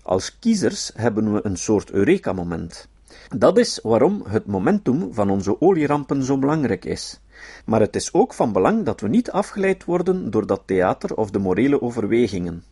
Als 0.02 0.40
kiezers 0.40 0.92
hebben 0.96 1.34
we 1.34 1.40
een 1.44 1.58
soort 1.58 1.92
Eureka-moment. 1.92 2.88
Dat 3.36 3.58
is 3.58 3.80
waarom 3.84 4.24
het 4.28 4.46
momentum 4.46 5.14
van 5.14 5.30
onze 5.30 5.62
olierampen 5.62 6.24
zo 6.24 6.38
belangrijk 6.38 6.86
is. 6.86 7.20
Maar 7.66 7.80
het 7.80 7.96
is 7.96 8.14
ook 8.14 8.34
van 8.34 8.52
belang 8.52 8.86
dat 8.86 9.02
we 9.02 9.08
niet 9.08 9.32
afgeleid 9.32 9.86
worden 9.86 10.32
door 10.32 10.46
dat 10.46 10.62
theater 10.66 11.16
of 11.16 11.32
de 11.32 11.40
morele 11.40 11.82
overwegingen. 11.82 12.64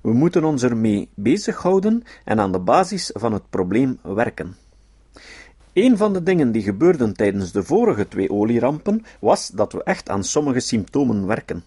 We 0.00 0.12
moeten 0.12 0.44
ons 0.44 0.62
ermee 0.62 1.08
bezighouden 1.14 2.02
en 2.24 2.40
aan 2.40 2.52
de 2.52 2.58
basis 2.58 3.10
van 3.14 3.32
het 3.32 3.50
probleem 3.50 3.98
werken. 4.02 4.56
Een 5.72 5.96
van 5.96 6.12
de 6.12 6.22
dingen 6.22 6.52
die 6.52 6.62
gebeurden 6.62 7.14
tijdens 7.14 7.52
de 7.52 7.62
vorige 7.62 8.08
twee 8.08 8.30
olierampen 8.30 9.04
was 9.20 9.48
dat 9.48 9.72
we 9.72 9.82
echt 9.82 10.08
aan 10.08 10.24
sommige 10.24 10.60
symptomen 10.60 11.26
werken. 11.26 11.64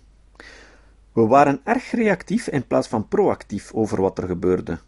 We 1.13 1.25
waren 1.25 1.61
erg 1.63 1.91
reactief 1.91 2.47
in 2.47 2.67
plaats 2.67 2.87
van 2.87 3.07
proactief 3.07 3.73
over 3.73 4.01
wat 4.01 4.17
er 4.17 4.27
gebeurde. 4.27 4.79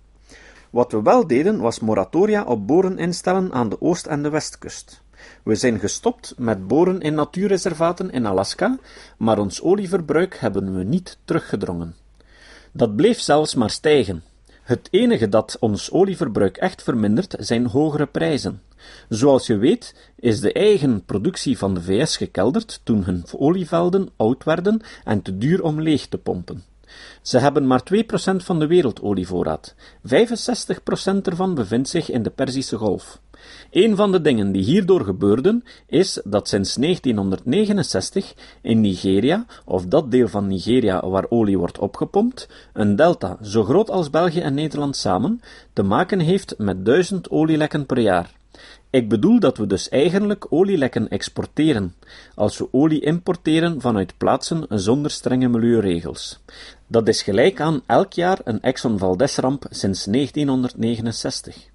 Wat 0.70 0.92
we 0.92 1.02
wel 1.02 1.28
deden 1.28 1.60
was 1.60 1.80
moratoria 1.80 2.44
op 2.44 2.68
boren 2.68 2.98
instellen 2.98 3.52
aan 3.52 3.70
de 3.70 3.82
oost- 3.82 4.06
en 4.06 4.24
de 4.24 4.30
westkust. 4.30 5.02
We 5.44 5.56
zijn 5.56 5.80
gestopt 5.80 6.34
met 6.38 6.68
boren 6.68 7.02
in 7.02 7.14
natuurreservaten 7.14 8.12
in 8.12 8.26
Alaska, 8.26 8.78
maar 9.18 9.40
ons 9.40 9.62
olieverbruik 9.62 10.38
hebben 10.38 10.76
we 10.78 10.84
niet 10.84 11.18
teruggedrongen. 11.26 11.96
Dat 12.72 12.96
bleef 12.96 13.20
zelfs 13.20 13.56
maar 13.56 13.70
stijgen. 13.70 14.24
Het 14.64 14.88
enige 14.92 15.30
dat 15.30 15.58
ons 15.60 15.92
olieverbruik 15.92 16.58
echt 16.58 16.84
vermindert, 16.84 17.36
zijn 17.40 17.66
hogere 17.66 18.06
prijzen. 18.06 18.62
Zoals 19.10 19.48
je 19.48 19.58
weet, 19.58 19.96
is 20.16 20.40
de 20.40 20.54
eigen 20.54 21.06
productie 21.06 21.58
van 21.58 21.74
de 21.74 21.82
VS 21.82 22.18
gekelderd 22.18 22.82
toen 22.84 23.04
hun 23.04 23.24
olievelden 23.38 24.10
oud 24.16 24.44
werden 24.44 24.82
en 25.04 25.22
te 25.22 25.38
duur 25.38 25.64
om 25.64 25.82
leeg 25.82 26.08
te 26.08 26.18
pompen. 26.18 26.71
Ze 27.22 27.38
hebben 27.38 27.68
maar 27.68 27.84
2% 27.94 28.36
van 28.36 28.60
de 28.60 28.68
wereldolievoorraad. 28.68 29.76
65% 30.04 30.14
ervan 31.24 31.54
bevindt 31.54 31.90
zich 31.90 32.12
in 32.12 32.24
de 32.24 32.30
Perzische 32.30 32.78
Golf. 32.78 33.20
Een 33.72 33.96
van 33.96 34.12
de 34.12 34.22
dingen 34.22 34.52
die 34.52 34.64
hierdoor 34.64 35.02
gebeurden, 35.02 35.64
is 35.88 36.22
dat 36.24 36.48
sinds 36.48 36.76
1969 36.76 38.34
in 38.62 38.82
Nigeria, 38.82 39.46
of 39.66 39.86
dat 39.86 40.12
deel 40.12 40.28
van 40.28 40.48
Nigeria 40.48 41.10
waar 41.10 41.26
olie 41.30 41.58
wordt 41.58 41.80
opgepompt, 41.80 42.48
een 42.74 42.96
delta 42.96 43.38
zo 43.42 43.64
groot 43.64 43.90
als 43.90 44.10
België 44.10 44.40
en 44.40 44.54
Nederland 44.54 44.96
samen, 44.96 45.42
te 45.74 45.84
maken 45.84 46.20
heeft 46.20 46.58
met 46.58 46.86
duizend 46.86 47.30
olielekken 47.30 47.86
per 47.86 48.00
jaar. 48.00 48.40
Ik 48.92 49.10
bedoel 49.10 49.40
dat 49.40 49.58
we 49.58 49.68
dus 49.68 49.90
eigenlijk 49.90 50.46
olielekken 50.50 51.10
exporteren, 51.10 51.96
als 52.36 52.58
we 52.58 52.68
olie 52.72 53.02
importeren 53.02 53.82
vanuit 53.82 54.18
plaatsen 54.18 54.66
zonder 54.70 55.12
strenge 55.12 55.48
milieuregels. 55.48 56.40
Dat 56.88 57.08
is 57.08 57.22
gelijk 57.22 57.62
aan 57.62 57.82
elk 57.86 58.14
jaar 58.14 58.40
een 58.44 58.62
Exxon 58.62 58.98
Valdez-ramp 58.98 59.66
sinds 59.70 60.06
1969. 60.06 61.70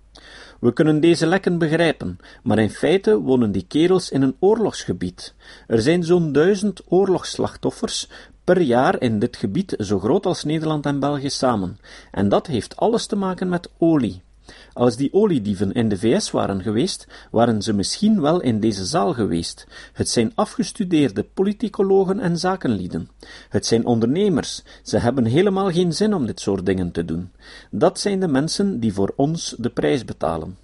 We 0.61 0.73
kunnen 0.73 1.01
deze 1.01 1.27
lekken 1.27 1.59
begrijpen, 1.59 2.19
maar 2.43 2.59
in 2.59 2.71
feite 2.71 3.21
wonen 3.21 3.53
die 3.53 3.67
kerels 3.69 4.11
in 4.11 4.23
een 4.23 4.37
oorlogsgebied. 4.39 5.35
Er 5.67 5.83
zijn 5.83 6.05
zo'n 6.05 6.33
duizend 6.33 6.83
oorlogsslachtoffers 6.89 8.09
per 8.45 8.61
jaar 8.61 9.01
in 9.01 9.19
dit 9.19 9.37
gebied, 9.37 9.75
zo 9.79 9.99
groot 9.99 10.27
als 10.27 10.45
Nederland 10.45 10.87
en 10.87 11.01
België 11.01 11.31
samen. 11.31 11.79
En 12.11 12.29
dat 12.29 12.47
heeft 12.47 12.77
alles 12.77 13.07
te 13.07 13.17
maken 13.17 13.49
met 13.49 13.71
olie. 13.79 14.25
Als 14.73 14.97
die 14.97 15.13
oliedieven 15.13 15.73
in 15.73 15.89
de 15.89 15.99
VS 15.99 16.31
waren 16.31 16.63
geweest, 16.63 17.07
waren 17.31 17.63
ze 17.63 17.73
misschien 17.73 18.21
wel 18.21 18.41
in 18.41 18.61
deze 18.61 18.85
zaal 18.85 19.13
geweest. 19.13 19.67
Het 19.93 20.09
zijn 20.09 20.33
afgestudeerde 20.35 21.25
politicologen 21.35 22.21
en 22.21 22.39
zakenlieden. 22.39 23.09
Het 23.49 23.67
zijn 23.67 23.87
ondernemers. 23.87 24.63
Ze 24.83 24.99
hebben 24.99 25.25
helemaal 25.25 25.71
geen 25.71 25.93
zin 25.93 26.15
om 26.15 26.27
dit 26.27 26.41
soort 26.41 26.67
dingen 26.67 26.93
te 26.93 27.05
doen. 27.05 27.31
Dat 27.71 28.01
zijn 28.01 28.21
de 28.21 28.29
mensen 28.29 28.81
die 28.81 28.93
voor 28.93 29.13
ons 29.17 29.55
de 29.59 29.71
prijs 29.71 30.05
betalen. 30.05 30.57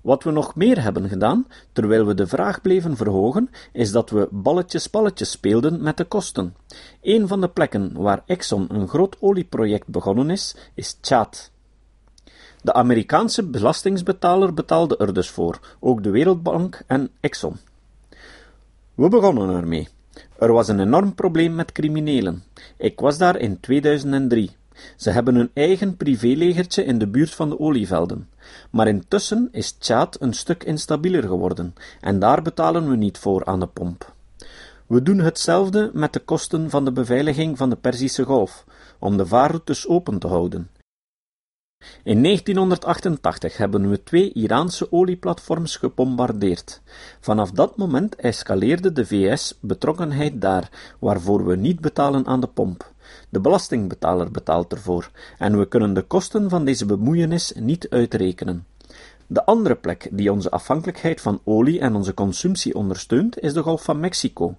Wat 0.00 0.22
we 0.22 0.30
nog 0.30 0.54
meer 0.54 0.82
hebben 0.82 1.08
gedaan, 1.08 1.46
terwijl 1.72 2.06
we 2.06 2.14
de 2.14 2.26
vraag 2.26 2.60
bleven 2.60 2.96
verhogen, 2.96 3.50
is 3.72 3.92
dat 3.92 4.10
we 4.10 4.28
balletjes-balletjes 4.30 5.30
speelden 5.30 5.82
met 5.82 5.96
de 5.96 6.04
kosten. 6.04 6.54
Een 7.02 7.28
van 7.28 7.40
de 7.40 7.48
plekken 7.48 7.92
waar 7.92 8.22
Exxon 8.26 8.66
een 8.68 8.88
groot 8.88 9.16
olieproject 9.20 9.88
begonnen 9.88 10.30
is, 10.30 10.56
is 10.74 10.98
Chad. 11.00 11.50
De 12.62 12.72
Amerikaanse 12.72 13.42
belastingsbetaler 13.42 14.54
betaalde 14.54 14.96
er 14.96 15.14
dus 15.14 15.30
voor, 15.30 15.60
ook 15.78 16.02
de 16.02 16.10
Wereldbank 16.10 16.82
en 16.86 17.10
Exxon. 17.20 17.56
We 18.94 19.08
begonnen 19.08 19.56
ermee. 19.56 19.88
Er 20.38 20.52
was 20.52 20.68
een 20.68 20.80
enorm 20.80 21.14
probleem 21.14 21.54
met 21.54 21.72
criminelen. 21.72 22.42
Ik 22.76 23.00
was 23.00 23.18
daar 23.18 23.36
in 23.36 23.60
2003. 23.60 24.50
Ze 24.96 25.10
hebben 25.10 25.34
hun 25.34 25.50
eigen 25.52 25.96
privélegertje 25.96 26.84
in 26.84 26.98
de 26.98 27.06
buurt 27.06 27.34
van 27.34 27.48
de 27.48 27.58
olievelden. 27.58 28.28
Maar 28.70 28.88
intussen 28.88 29.48
is 29.52 29.72
Tjaad 29.72 30.16
een 30.20 30.32
stuk 30.32 30.64
instabieler 30.64 31.22
geworden, 31.22 31.74
en 32.00 32.18
daar 32.18 32.42
betalen 32.42 32.90
we 32.90 32.96
niet 32.96 33.18
voor 33.18 33.44
aan 33.44 33.60
de 33.60 33.66
pomp. 33.66 34.12
We 34.86 35.02
doen 35.02 35.18
hetzelfde 35.18 35.90
met 35.92 36.12
de 36.12 36.20
kosten 36.20 36.70
van 36.70 36.84
de 36.84 36.92
beveiliging 36.92 37.56
van 37.58 37.70
de 37.70 37.76
Perzische 37.76 38.24
Golf, 38.24 38.64
om 38.98 39.16
de 39.16 39.26
vaarroutes 39.26 39.88
open 39.88 40.18
te 40.18 40.26
houden. 40.26 40.70
In 42.04 42.22
1988 42.22 43.56
hebben 43.56 43.90
we 43.90 44.02
twee 44.02 44.32
Iraanse 44.32 44.92
olieplatforms 44.92 45.76
gebombardeerd. 45.76 46.80
Vanaf 47.20 47.50
dat 47.50 47.76
moment 47.76 48.16
escaleerde 48.16 48.92
de 48.92 49.06
VS 49.06 49.58
betrokkenheid 49.60 50.40
daar, 50.40 50.70
waarvoor 50.98 51.46
we 51.46 51.56
niet 51.56 51.80
betalen 51.80 52.26
aan 52.26 52.40
de 52.40 52.46
pomp. 52.46 52.92
De 53.28 53.40
belastingbetaler 53.40 54.30
betaalt 54.30 54.72
ervoor, 54.72 55.10
en 55.38 55.58
we 55.58 55.68
kunnen 55.68 55.94
de 55.94 56.02
kosten 56.02 56.50
van 56.50 56.64
deze 56.64 56.86
bemoeienis 56.86 57.52
niet 57.56 57.88
uitrekenen. 57.88 58.66
De 59.26 59.44
andere 59.44 59.74
plek 59.74 60.08
die 60.10 60.32
onze 60.32 60.50
afhankelijkheid 60.50 61.20
van 61.20 61.40
olie 61.44 61.80
en 61.80 61.94
onze 61.94 62.14
consumptie 62.14 62.74
ondersteunt, 62.74 63.40
is 63.40 63.52
de 63.52 63.62
Golf 63.62 63.82
van 63.82 64.00
Mexico, 64.00 64.56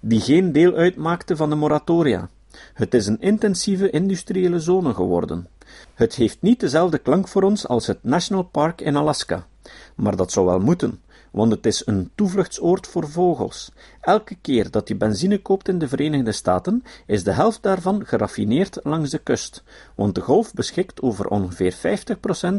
die 0.00 0.20
geen 0.20 0.52
deel 0.52 0.74
uitmaakte 0.74 1.36
van 1.36 1.50
de 1.50 1.56
moratoria. 1.56 2.28
Het 2.74 2.94
is 2.94 3.06
een 3.06 3.20
intensieve 3.20 3.90
industriële 3.90 4.60
zone 4.60 4.94
geworden. 4.94 5.46
Het 5.94 6.14
heeft 6.14 6.36
niet 6.40 6.60
dezelfde 6.60 6.98
klank 6.98 7.28
voor 7.28 7.42
ons 7.42 7.68
als 7.68 7.86
het 7.86 7.98
National 8.02 8.42
Park 8.42 8.80
in 8.80 8.96
Alaska, 8.96 9.46
maar 9.94 10.16
dat 10.16 10.32
zou 10.32 10.46
wel 10.46 10.58
moeten, 10.58 11.00
want 11.30 11.52
het 11.52 11.66
is 11.66 11.86
een 11.86 12.10
toevluchtsoord 12.14 12.86
voor 12.86 13.08
vogels. 13.08 13.72
Elke 14.00 14.34
keer 14.34 14.70
dat 14.70 14.88
je 14.88 14.96
benzine 14.96 15.38
koopt 15.38 15.68
in 15.68 15.78
de 15.78 15.88
Verenigde 15.88 16.32
Staten, 16.32 16.82
is 17.06 17.24
de 17.24 17.32
helft 17.32 17.62
daarvan 17.62 18.06
geraffineerd 18.06 18.78
langs 18.82 19.10
de 19.10 19.18
kust, 19.18 19.62
want 19.94 20.14
de 20.14 20.20
Golf 20.20 20.54
beschikt 20.54 21.02
over 21.02 21.26
ongeveer 21.26 21.74
50% 21.74 21.76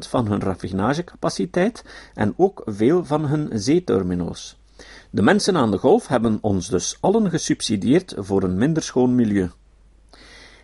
van 0.10 0.27
hun 0.27 0.39
raffinagecapaciteit 0.39 1.84
en 2.13 2.34
ook 2.38 2.62
veel 2.65 3.05
van 3.05 3.25
hun 3.25 3.50
zeeterminals. 3.53 4.58
De 5.10 5.22
mensen 5.22 5.58
aan 5.58 5.72
de 5.72 5.77
Golf 5.77 6.08
hebben 6.08 6.38
ons 6.41 6.67
dus 6.70 6.98
allen 7.00 7.29
gesubsidieerd 7.29 8.13
voor 8.17 8.43
een 8.43 8.58
minder 8.58 8.84
schoon 8.84 9.15
milieu. 9.15 9.50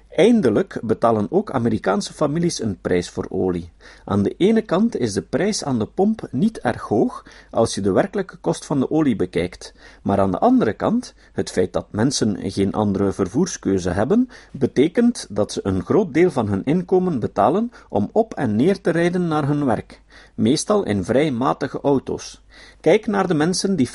Eindelijk 0.09 0.79
betalen 0.83 1.27
ook 1.29 1.51
Amerikaanse 1.51 2.13
families 2.13 2.61
een 2.61 2.81
prijs 2.81 3.09
voor 3.09 3.25
olie. 3.29 3.71
Aan 4.05 4.23
de 4.23 4.35
ene 4.37 4.61
kant 4.61 4.97
is 4.97 5.13
de 5.13 5.21
prijs 5.21 5.63
aan 5.63 5.79
de 5.79 5.85
pomp 5.85 6.27
niet 6.31 6.59
erg 6.59 6.81
hoog 6.81 7.25
als 7.51 7.75
je 7.75 7.81
de 7.81 7.91
werkelijke 7.91 8.37
kost 8.37 8.65
van 8.65 8.79
de 8.79 8.91
olie 8.91 9.15
bekijkt, 9.15 9.73
maar 10.03 10.19
aan 10.19 10.31
de 10.31 10.39
andere 10.39 10.73
kant, 10.73 11.13
het 11.33 11.51
feit 11.51 11.73
dat 11.73 11.91
mensen 11.91 12.51
geen 12.51 12.73
andere 12.73 13.11
vervoerskeuze 13.11 13.89
hebben, 13.89 14.29
betekent 14.51 15.27
dat 15.29 15.51
ze 15.51 15.59
een 15.63 15.83
groot 15.83 16.13
deel 16.13 16.31
van 16.31 16.47
hun 16.47 16.65
inkomen 16.65 17.19
betalen 17.19 17.71
om 17.89 18.09
op 18.11 18.33
en 18.33 18.55
neer 18.55 18.81
te 18.81 18.89
rijden 18.89 19.27
naar 19.27 19.47
hun 19.47 19.65
werk, 19.65 20.01
meestal 20.35 20.85
in 20.85 21.03
vrij 21.03 21.31
matige 21.31 21.81
auto's. 21.81 22.41
Kijk 22.81 23.07
naar 23.07 23.27
de 23.27 23.33
mensen 23.33 23.75
die 23.75 23.89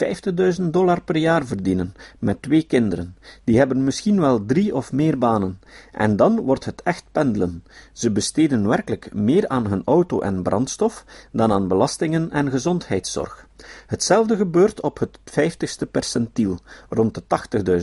50.000 0.58 0.62
dollar 0.70 1.02
per 1.02 1.16
jaar 1.16 1.46
verdienen, 1.46 1.94
met 2.18 2.42
twee 2.42 2.62
kinderen. 2.62 3.16
Die 3.44 3.58
hebben 3.58 3.84
misschien 3.84 4.20
wel 4.20 4.44
drie 4.46 4.74
of 4.74 4.92
meer 4.92 5.18
banen. 5.18 5.60
En 5.92 6.16
dan 6.16 6.40
wordt 6.40 6.64
het 6.64 6.82
echt 6.82 7.04
pendelen. 7.12 7.64
Ze 7.92 8.10
besteden 8.10 8.68
werkelijk 8.68 9.14
meer 9.14 9.48
aan 9.48 9.66
hun 9.66 9.82
auto 9.84 10.20
en 10.20 10.42
brandstof 10.42 11.04
dan 11.32 11.52
aan 11.52 11.68
belastingen 11.68 12.30
en 12.30 12.50
gezondheidszorg. 12.50 13.46
Hetzelfde 13.86 14.36
gebeurt 14.36 14.80
op 14.80 14.98
het 14.98 15.18
vijftigste 15.24 15.86
percentiel, 15.86 16.58
rond 16.88 17.14
de 17.14 17.22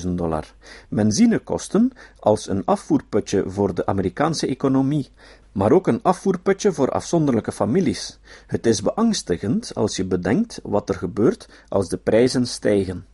80.000 0.04 0.10
dollar. 0.10 0.46
Benzinekosten, 0.90 1.92
als 2.20 2.50
een 2.50 2.66
afvoerputje 2.66 3.44
voor 3.48 3.74
de 3.74 3.86
Amerikaanse 3.86 4.48
economie, 4.48 5.10
maar 5.52 5.72
ook 5.72 5.88
een 5.88 6.02
afvoerputje 6.02 6.72
voor 6.72 6.90
afzonderlijke 6.90 7.52
families. 7.52 8.20
Het 8.48 8.66
is 8.66 8.82
beangstigend 8.82 9.76
als 9.76 9.96
je 9.96 10.06
bedenkt 10.06 10.60
wat 10.64 10.90
er 10.90 10.96
gebeurt 10.96 11.66
als 11.68 11.90
de 11.90 11.98
prijzen 11.98 12.48
stijgen. 12.48 13.06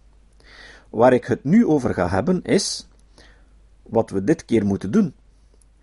Waar 0.89 1.13
ik 1.13 1.25
het 1.25 1.43
nu 1.43 1.65
over 1.65 1.93
ga 1.93 2.09
hebben 2.09 2.43
is 2.43 2.87
wat 3.83 4.09
we 4.09 4.23
dit 4.23 4.45
keer 4.45 4.65
moeten 4.65 4.91
doen. 4.91 5.13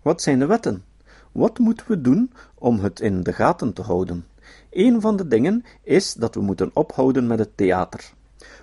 Wat 0.01 0.21
zijn 0.21 0.39
de 0.39 0.45
wetten? 0.45 0.83
Wat 1.31 1.59
moeten 1.59 1.85
we 1.87 2.01
doen 2.01 2.31
om 2.55 2.79
het 2.79 2.99
in 2.99 3.23
de 3.23 3.33
gaten 3.33 3.73
te 3.73 3.81
houden? 3.81 4.25
Een 4.69 5.01
van 5.01 5.15
de 5.15 5.27
dingen 5.27 5.63
is 5.83 6.13
dat 6.13 6.35
we 6.35 6.41
moeten 6.41 6.71
ophouden 6.73 7.27
met 7.27 7.39
het 7.39 7.57
theater. 7.57 8.13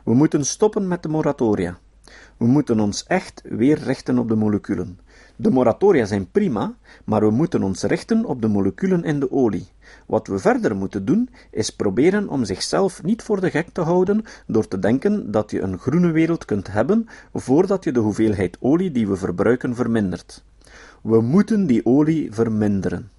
We 0.05 0.15
moeten 0.15 0.45
stoppen 0.45 0.89
met 0.89 1.03
de 1.03 1.09
moratoria. 1.09 1.79
We 2.37 2.47
moeten 2.47 2.81
ons 2.81 3.05
echt 3.05 3.43
weer 3.45 3.79
richten 3.79 4.19
op 4.19 4.29
de 4.29 4.35
moleculen. 4.35 4.99
De 5.43 5.51
moratoria 5.51 6.05
zijn 6.05 6.31
prima, 6.31 6.75
maar 7.05 7.21
we 7.21 7.31
moeten 7.31 7.63
ons 7.63 7.83
richten 7.83 8.25
op 8.25 8.43
de 8.43 8.49
moleculen 8.49 9.05
in 9.05 9.21
de 9.21 9.33
olie. 9.33 9.69
Wat 10.07 10.27
we 10.27 10.39
verder 10.39 10.77
moeten 10.77 11.05
doen, 11.05 11.29
is 11.51 11.71
proberen 11.71 12.29
om 12.29 12.45
zichzelf 12.45 13.03
niet 13.03 13.23
voor 13.23 13.41
de 13.41 13.51
gek 13.51 13.69
te 13.73 13.81
houden 13.81 14.25
door 14.47 14.69
te 14.69 14.79
denken 14.79 15.31
dat 15.31 15.51
je 15.51 15.61
een 15.61 15.79
groene 15.79 16.11
wereld 16.11 16.45
kunt 16.45 16.73
hebben 16.73 17.09
voordat 17.35 17.85
je 17.85 17.93
de 17.93 18.01
hoeveelheid 18.01 18.57
olie 18.61 18.91
die 18.91 19.09
we 19.09 19.17
verbruiken 19.17 19.75
vermindert. 19.75 20.45
We 21.03 21.21
moeten 21.21 21.67
die 21.67 21.87
olie 21.87 22.33
verminderen. 22.33 23.11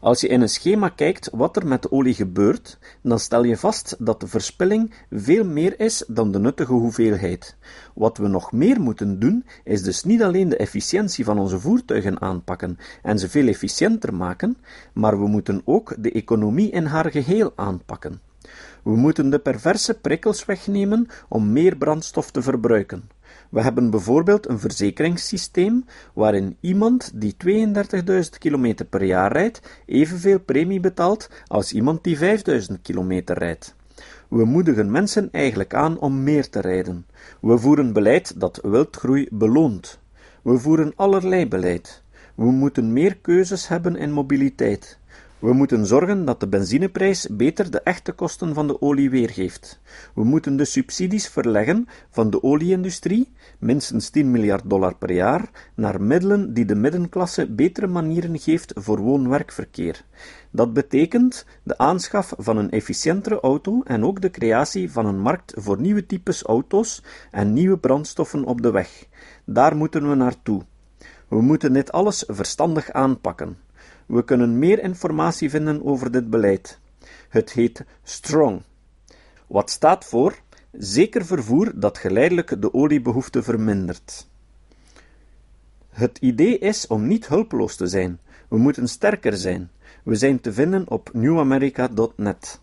Als 0.00 0.20
je 0.20 0.28
in 0.28 0.40
een 0.40 0.48
schema 0.48 0.88
kijkt 0.88 1.30
wat 1.32 1.56
er 1.56 1.66
met 1.66 1.82
de 1.82 1.92
olie 1.92 2.14
gebeurt, 2.14 2.78
dan 3.02 3.18
stel 3.18 3.44
je 3.44 3.56
vast 3.56 3.96
dat 3.98 4.20
de 4.20 4.26
verspilling 4.26 4.94
veel 5.10 5.44
meer 5.44 5.80
is 5.80 6.04
dan 6.08 6.32
de 6.32 6.38
nuttige 6.38 6.72
hoeveelheid. 6.72 7.56
Wat 7.94 8.18
we 8.18 8.28
nog 8.28 8.52
meer 8.52 8.80
moeten 8.80 9.18
doen, 9.18 9.44
is 9.64 9.82
dus 9.82 10.04
niet 10.04 10.22
alleen 10.22 10.48
de 10.48 10.56
efficiëntie 10.56 11.24
van 11.24 11.38
onze 11.38 11.60
voertuigen 11.60 12.20
aanpakken 12.20 12.78
en 13.02 13.18
ze 13.18 13.28
veel 13.28 13.46
efficiënter 13.46 14.14
maken, 14.14 14.56
maar 14.92 15.18
we 15.20 15.26
moeten 15.26 15.62
ook 15.64 15.94
de 15.98 16.12
economie 16.12 16.70
in 16.70 16.84
haar 16.84 17.10
geheel 17.10 17.52
aanpakken. 17.56 18.20
We 18.82 18.96
moeten 18.96 19.30
de 19.30 19.38
perverse 19.38 19.94
prikkels 19.94 20.44
wegnemen 20.44 21.08
om 21.28 21.52
meer 21.52 21.76
brandstof 21.76 22.30
te 22.30 22.42
verbruiken. 22.42 23.08
We 23.48 23.62
hebben 23.62 23.90
bijvoorbeeld 23.90 24.48
een 24.48 24.58
verzekeringssysteem 24.58 25.84
waarin 26.14 26.56
iemand 26.60 27.10
die 27.14 27.36
32.000 27.46 28.38
km 28.38 28.74
per 28.90 29.04
jaar 29.04 29.32
rijdt 29.32 29.60
evenveel 29.86 30.40
premie 30.40 30.80
betaalt 30.80 31.30
als 31.46 31.72
iemand 31.72 32.04
die 32.04 32.18
5.000 32.18 32.22
km 32.82 33.20
rijdt. 33.24 33.74
We 34.28 34.44
moedigen 34.44 34.90
mensen 34.90 35.28
eigenlijk 35.32 35.74
aan 35.74 35.98
om 35.98 36.22
meer 36.22 36.48
te 36.48 36.60
rijden. 36.60 37.06
We 37.40 37.58
voeren 37.58 37.92
beleid 37.92 38.40
dat 38.40 38.60
wildgroei 38.62 39.28
beloont. 39.30 39.98
We 40.42 40.58
voeren 40.58 40.92
allerlei 40.96 41.48
beleid. 41.48 42.02
We 42.34 42.50
moeten 42.50 42.92
meer 42.92 43.16
keuzes 43.16 43.68
hebben 43.68 43.96
in 43.96 44.12
mobiliteit. 44.12 44.98
We 45.38 45.52
moeten 45.52 45.86
zorgen 45.86 46.24
dat 46.24 46.40
de 46.40 46.48
benzineprijs 46.48 47.28
beter 47.30 47.70
de 47.70 47.80
echte 47.80 48.12
kosten 48.12 48.54
van 48.54 48.66
de 48.66 48.82
olie 48.82 49.10
weergeeft. 49.10 49.80
We 50.14 50.24
moeten 50.24 50.56
de 50.56 50.64
subsidies 50.64 51.28
verleggen 51.28 51.88
van 52.10 52.30
de 52.30 52.42
olieindustrie, 52.42 53.32
minstens 53.58 54.10
10 54.10 54.30
miljard 54.30 54.70
dollar 54.70 54.96
per 54.96 55.12
jaar, 55.12 55.50
naar 55.74 56.02
middelen 56.02 56.54
die 56.54 56.64
de 56.64 56.74
middenklasse 56.74 57.50
betere 57.50 57.86
manieren 57.86 58.38
geeft 58.38 58.72
voor 58.74 58.98
woon-werkverkeer. 58.98 60.04
Dat 60.50 60.72
betekent 60.72 61.46
de 61.62 61.78
aanschaf 61.78 62.34
van 62.36 62.56
een 62.56 62.70
efficiëntere 62.70 63.40
auto 63.40 63.82
en 63.82 64.04
ook 64.04 64.20
de 64.20 64.30
creatie 64.30 64.92
van 64.92 65.06
een 65.06 65.20
markt 65.20 65.52
voor 65.56 65.80
nieuwe 65.80 66.06
types 66.06 66.42
auto's 66.42 67.02
en 67.30 67.52
nieuwe 67.52 67.78
brandstoffen 67.78 68.44
op 68.44 68.62
de 68.62 68.70
weg. 68.70 69.06
Daar 69.44 69.76
moeten 69.76 70.08
we 70.08 70.14
naartoe. 70.14 70.62
We 71.28 71.40
moeten 71.40 71.72
dit 71.72 71.92
alles 71.92 72.24
verstandig 72.26 72.90
aanpakken. 72.90 73.56
We 74.08 74.24
kunnen 74.24 74.58
meer 74.58 74.82
informatie 74.82 75.50
vinden 75.50 75.84
over 75.84 76.10
dit 76.10 76.30
beleid. 76.30 76.78
Het 77.28 77.52
heet 77.52 77.84
STRONG. 78.02 78.62
Wat 79.46 79.70
staat 79.70 80.04
voor 80.04 80.34
zeker 80.72 81.24
vervoer 81.24 81.72
dat 81.74 81.98
geleidelijk 81.98 82.62
de 82.62 82.74
oliebehoefte 82.74 83.42
vermindert. 83.42 84.28
Het 85.88 86.18
idee 86.20 86.58
is 86.58 86.86
om 86.86 87.06
niet 87.06 87.28
hulpeloos 87.28 87.76
te 87.76 87.86
zijn. 87.86 88.18
We 88.48 88.58
moeten 88.58 88.88
sterker 88.88 89.36
zijn. 89.36 89.70
We 90.04 90.14
zijn 90.14 90.40
te 90.40 90.52
vinden 90.52 90.90
op 90.90 91.10
newamerica.net. 91.12 92.60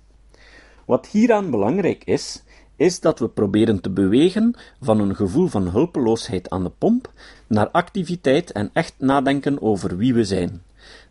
Wat 0.86 1.08
hieraan 1.08 1.50
belangrijk 1.50 2.04
is, 2.04 2.44
is 2.76 3.00
dat 3.00 3.20
we 3.20 3.30
proberen 3.30 3.82
te 3.82 3.90
bewegen 3.90 4.56
van 4.82 5.00
een 5.00 5.16
gevoel 5.16 5.48
van 5.48 5.68
hulpeloosheid 5.68 6.50
aan 6.50 6.64
de 6.64 6.72
pomp 6.78 7.12
naar 7.48 7.70
activiteit 7.70 8.52
en 8.52 8.70
echt 8.74 8.94
nadenken 8.98 9.62
over 9.62 9.98
wie 9.98 10.14
we 10.14 10.24
zijn 10.24 10.62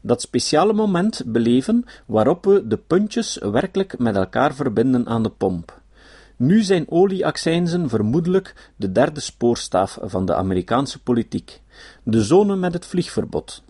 dat 0.00 0.20
speciale 0.20 0.72
moment 0.72 1.22
beleven 1.26 1.84
waarop 2.06 2.44
we 2.44 2.66
de 2.66 2.76
puntjes 2.76 3.38
werkelijk 3.38 3.98
met 3.98 4.16
elkaar 4.16 4.54
verbinden 4.54 5.06
aan 5.06 5.22
de 5.22 5.30
pomp. 5.30 5.82
Nu 6.36 6.62
zijn 6.62 6.90
olieaccijnzen 6.90 7.88
vermoedelijk 7.88 8.72
de 8.76 8.92
derde 8.92 9.20
spoorstaaf 9.20 9.98
van 10.02 10.26
de 10.26 10.34
Amerikaanse 10.34 11.02
politiek, 11.02 11.60
de 12.02 12.22
zone 12.22 12.56
met 12.56 12.72
het 12.72 12.86
vliegverbod. 12.86 13.62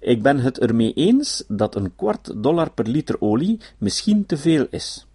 Ik 0.00 0.22
ben 0.22 0.38
het 0.38 0.58
ermee 0.58 0.92
eens 0.92 1.44
dat 1.48 1.74
een 1.74 1.96
kwart 1.96 2.42
dollar 2.42 2.70
per 2.70 2.86
liter 2.86 3.20
olie 3.20 3.60
misschien 3.78 4.26
te 4.26 4.36
veel 4.36 4.66
is. 4.70 5.07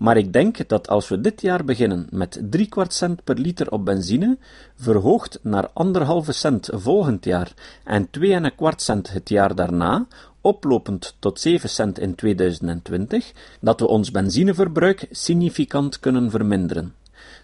Maar 0.00 0.16
ik 0.16 0.32
denk 0.32 0.68
dat 0.68 0.88
als 0.88 1.08
we 1.08 1.20
dit 1.20 1.40
jaar 1.40 1.64
beginnen 1.64 2.06
met 2.10 2.40
drie 2.50 2.66
kwart 2.66 2.94
cent 2.94 3.24
per 3.24 3.38
liter 3.38 3.70
op 3.70 3.84
benzine, 3.84 4.38
verhoogd 4.76 5.38
naar 5.42 5.70
anderhalve 5.72 6.32
cent 6.32 6.68
volgend 6.72 7.24
jaar 7.24 7.52
en 7.84 8.10
twee 8.10 8.32
en 8.32 8.44
een 8.44 8.54
kwart 8.54 8.82
cent 8.82 9.12
het 9.12 9.28
jaar 9.28 9.54
daarna, 9.54 10.06
oplopend 10.40 11.16
tot 11.18 11.40
7 11.40 11.68
cent 11.68 11.98
in 11.98 12.14
2020, 12.14 13.32
dat 13.60 13.80
we 13.80 13.86
ons 13.86 14.10
benzineverbruik 14.10 15.06
significant 15.10 16.00
kunnen 16.00 16.30
verminderen. 16.30 16.94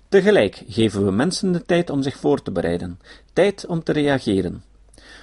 Tegelijk 0.09 0.63
geven 0.69 1.05
we 1.05 1.11
mensen 1.11 1.53
de 1.53 1.63
tijd 1.63 1.91
om 1.91 2.03
zich 2.03 2.17
voor 2.17 2.43
te 2.43 2.51
bereiden, 2.51 3.01
tijd 3.33 3.67
om 3.67 3.83
te 3.83 3.93
reageren. 3.93 4.63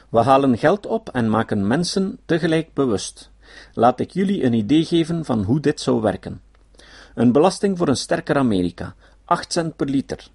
We 0.10 0.20
halen 0.20 0.58
geld 0.58 0.86
op 0.86 1.10
en 1.10 1.30
maken 1.30 1.68
mensen 1.68 2.18
tegelijk 2.26 2.74
bewust. 2.74 3.30
Laat 3.74 4.00
ik 4.00 4.12
jullie 4.12 4.44
een 4.44 4.54
idee 4.54 4.86
geven 4.86 5.26
van 5.26 5.44
hoe 5.44 5.60
dit 5.60 5.82
zou 5.82 6.02
werken. 6.02 6.42
Een 7.16 7.32
belasting 7.32 7.78
voor 7.78 7.88
een 7.88 7.98
sterker 7.98 8.36
Amerika, 8.36 8.96
8 9.26 9.54
cent 9.54 9.76
per 9.76 9.88
liter. 9.88 10.28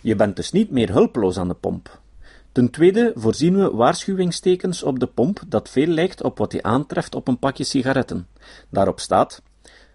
Je 0.00 0.16
bent 0.16 0.36
dus 0.36 0.52
niet 0.52 0.70
meer 0.70 0.92
hulpeloos 0.92 1.38
aan 1.38 1.48
de 1.48 1.54
pomp. 1.54 2.00
Ten 2.52 2.70
tweede 2.70 3.12
voorzien 3.14 3.58
we 3.58 3.70
waarschuwingstekens 3.70 4.82
op 4.82 4.98
de 4.98 5.06
pomp 5.06 5.40
dat 5.48 5.68
veel 5.68 5.86
lijkt 5.86 6.22
op 6.22 6.38
wat 6.38 6.52
je 6.52 6.62
aantreft 6.62 7.14
op 7.14 7.28
een 7.28 7.38
pakje 7.38 7.64
sigaretten. 7.64 8.28
Daarop 8.70 9.00
staat: 9.00 9.42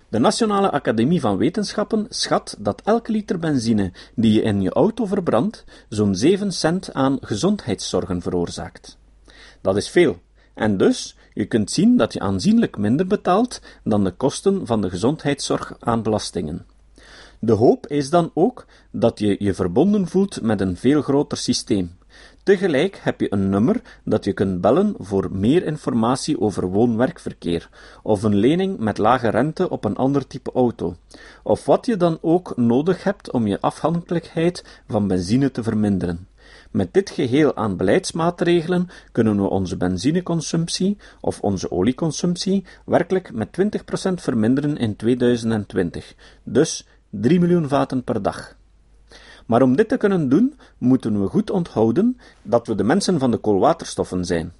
De 0.10 0.19
Nationale 0.19 0.71
Academie 0.71 1.19
van 1.19 1.38
Wetenschappen 1.38 2.06
schat 2.10 2.56
dat 2.60 2.82
elke 2.82 3.12
liter 3.12 3.39
benzine 3.39 3.91
die 4.15 4.34
je 4.34 4.41
in 4.41 4.62
je 4.62 4.69
auto 4.69 5.06
verbrandt 5.06 5.63
zo'n 5.89 6.15
7 6.15 6.52
cent 6.52 6.93
aan 6.93 7.17
gezondheidszorgen 7.21 8.21
veroorzaakt. 8.21 8.97
Dat 9.62 9.78
is 9.78 9.89
veel, 9.89 10.19
en 10.54 10.78
dus 10.78 11.15
je 11.39 11.45
kunt 11.45 11.71
zien 11.71 11.97
dat 11.97 12.13
je 12.13 12.19
aanzienlijk 12.19 12.78
minder 12.78 13.08
betaalt 13.08 13.62
dan 13.84 14.04
de 14.04 14.12
kosten 14.12 14.65
van 14.65 14.82
de 14.82 14.89
gezondheidszorg 14.89 15.73
aan 15.80 16.04
belastingen. 16.04 16.65
De 17.39 17.52
hoop 17.52 17.88
is 17.88 18.10
dan 18.10 18.32
ook 18.34 18.65
dat 18.91 19.19
je 19.19 19.36
je 19.39 19.54
verbonden 19.54 20.08
voelt 20.08 20.41
met 20.41 20.62
een 20.62 20.78
veel 20.78 21.02
groter 21.02 21.38
systeem. 21.38 21.97
Tegelijk 22.43 22.99
heb 23.02 23.19
je 23.19 23.34
een 23.34 23.49
nummer 23.49 23.82
dat 24.04 24.25
je 24.25 24.34
kunt 24.34 24.62
bellen 24.62 24.95
voor 24.97 25.28
meer 25.32 25.65
informatie 25.65 26.39
over 26.39 26.67
woon-werkverkeer, 26.67 27.69
of 28.04 28.23
een 28.23 28.36
lening 28.36 28.78
met 28.78 28.97
lage 28.97 29.30
rente 29.30 29.69
op 29.69 29.86
een 29.86 29.95
ander 29.95 30.28
type 30.28 30.52
auto, 30.52 30.95
of 31.43 31.65
wat 31.65 31.86
je 31.86 31.97
dan 31.97 32.17
ook 32.21 32.58
nodig 32.58 33.04
hebt 33.04 33.32
om 33.32 33.47
je 33.47 33.62
afhankelijkheid 33.62 34.82
van 34.88 35.08
benzine 35.08 35.52
te 35.52 35.63
verminderen. 35.63 36.28
Met 36.71 36.93
dit 36.93 37.10
geheel 37.10 37.55
aan 37.55 37.77
beleidsmaatregelen 37.77 38.89
kunnen 39.12 39.41
we 39.41 39.49
onze 39.49 39.77
benzineconsumptie 39.77 40.97
of 41.21 41.39
onze 41.39 41.71
olieconsumptie 41.71 42.65
werkelijk 42.86 43.34
met 43.34 43.58
20% 44.10 44.13
verminderen 44.13 44.77
in 44.77 44.95
2020, 44.95 46.15
dus 46.43 46.88
3 47.10 47.39
miljoen 47.39 47.67
vaten 47.67 48.03
per 48.03 48.21
dag. 48.21 48.55
Maar 49.45 49.62
om 49.62 49.75
dit 49.75 49.89
te 49.89 49.97
kunnen 49.97 50.29
doen, 50.29 50.55
moeten 50.77 51.21
we 51.21 51.27
goed 51.27 51.49
onthouden 51.49 52.17
dat 52.41 52.67
we 52.67 52.75
de 52.75 52.84
mensen 52.84 53.19
van 53.19 53.32
de 53.32 53.38
koolwaterstoffen 53.38 54.25
zijn. 54.25 54.53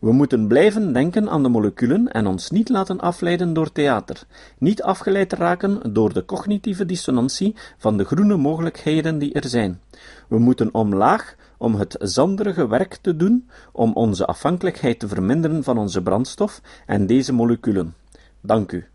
We 0.00 0.12
moeten 0.12 0.46
blijven 0.46 0.92
denken 0.92 1.30
aan 1.30 1.42
de 1.42 1.48
moleculen 1.48 2.12
en 2.12 2.26
ons 2.26 2.50
niet 2.50 2.68
laten 2.68 3.00
afleiden 3.00 3.52
door 3.52 3.72
theater, 3.72 4.22
niet 4.58 4.82
afgeleid 4.82 5.32
raken 5.32 5.92
door 5.92 6.12
de 6.12 6.24
cognitieve 6.24 6.86
dissonantie 6.86 7.54
van 7.78 7.96
de 7.96 8.04
groene 8.04 8.36
mogelijkheden 8.36 9.18
die 9.18 9.32
er 9.32 9.48
zijn. 9.48 9.80
We 10.28 10.38
moeten 10.38 10.74
omlaag 10.74 11.34
om 11.58 11.74
het 11.74 11.96
zanderige 11.98 12.68
werk 12.68 12.94
te 12.94 13.16
doen 13.16 13.48
om 13.72 13.92
onze 13.92 14.26
afhankelijkheid 14.26 14.98
te 14.98 15.08
verminderen 15.08 15.64
van 15.64 15.78
onze 15.78 16.02
brandstof 16.02 16.60
en 16.86 17.06
deze 17.06 17.32
moleculen. 17.32 17.94
Dank 18.40 18.72
u. 18.72 18.89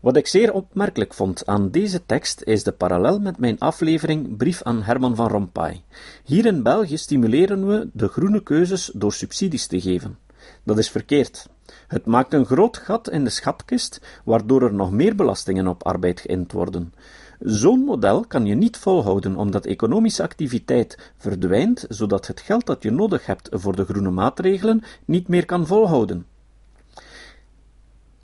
Wat 0.00 0.16
ik 0.16 0.26
zeer 0.26 0.52
opmerkelijk 0.52 1.14
vond 1.14 1.46
aan 1.46 1.70
deze 1.70 2.06
tekst 2.06 2.42
is 2.42 2.62
de 2.62 2.72
parallel 2.72 3.18
met 3.18 3.38
mijn 3.38 3.58
aflevering 3.58 4.36
Brief 4.36 4.62
aan 4.62 4.82
Herman 4.82 5.16
van 5.16 5.28
Rompuy. 5.28 5.82
Hier 6.24 6.46
in 6.46 6.62
België 6.62 6.96
stimuleren 6.96 7.66
we 7.66 7.88
de 7.92 8.08
groene 8.08 8.42
keuzes 8.42 8.90
door 8.94 9.12
subsidies 9.12 9.66
te 9.66 9.80
geven. 9.80 10.18
Dat 10.64 10.78
is 10.78 10.90
verkeerd. 10.90 11.48
Het 11.86 12.06
maakt 12.06 12.32
een 12.32 12.44
groot 12.44 12.76
gat 12.76 13.10
in 13.10 13.24
de 13.24 13.30
schatkist, 13.30 14.00
waardoor 14.24 14.62
er 14.62 14.74
nog 14.74 14.90
meer 14.90 15.14
belastingen 15.14 15.66
op 15.66 15.86
arbeid 15.86 16.20
geïnd 16.20 16.52
worden. 16.52 16.94
Zo'n 17.38 17.84
model 17.84 18.24
kan 18.24 18.46
je 18.46 18.54
niet 18.54 18.76
volhouden 18.76 19.36
omdat 19.36 19.66
economische 19.66 20.22
activiteit 20.22 21.12
verdwijnt, 21.16 21.84
zodat 21.88 22.26
het 22.26 22.40
geld 22.40 22.66
dat 22.66 22.82
je 22.82 22.90
nodig 22.90 23.26
hebt 23.26 23.48
voor 23.52 23.76
de 23.76 23.84
groene 23.84 24.10
maatregelen 24.10 24.82
niet 25.04 25.28
meer 25.28 25.44
kan 25.44 25.66
volhouden. 25.66 26.26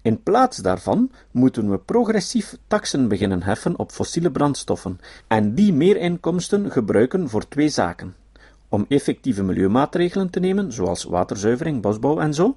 In 0.07 0.23
plaats 0.23 0.57
daarvan 0.57 1.11
moeten 1.31 1.71
we 1.71 1.79
progressief 1.79 2.57
taksen 2.66 3.09
beginnen 3.09 3.42
heffen 3.42 3.79
op 3.79 3.90
fossiele 3.92 4.31
brandstoffen 4.31 4.99
en 5.27 5.55
die 5.55 5.73
meerinkomsten 5.73 6.71
gebruiken 6.71 7.29
voor 7.29 7.49
twee 7.49 7.69
zaken: 7.69 8.14
om 8.69 8.85
effectieve 8.88 9.42
milieumaatregelen 9.42 10.31
te 10.31 10.40
nemen, 10.40 10.73
zoals 10.73 11.05
waterzuivering, 11.05 11.81
bosbouw 11.83 12.19
en 12.19 12.35
zo, 12.35 12.57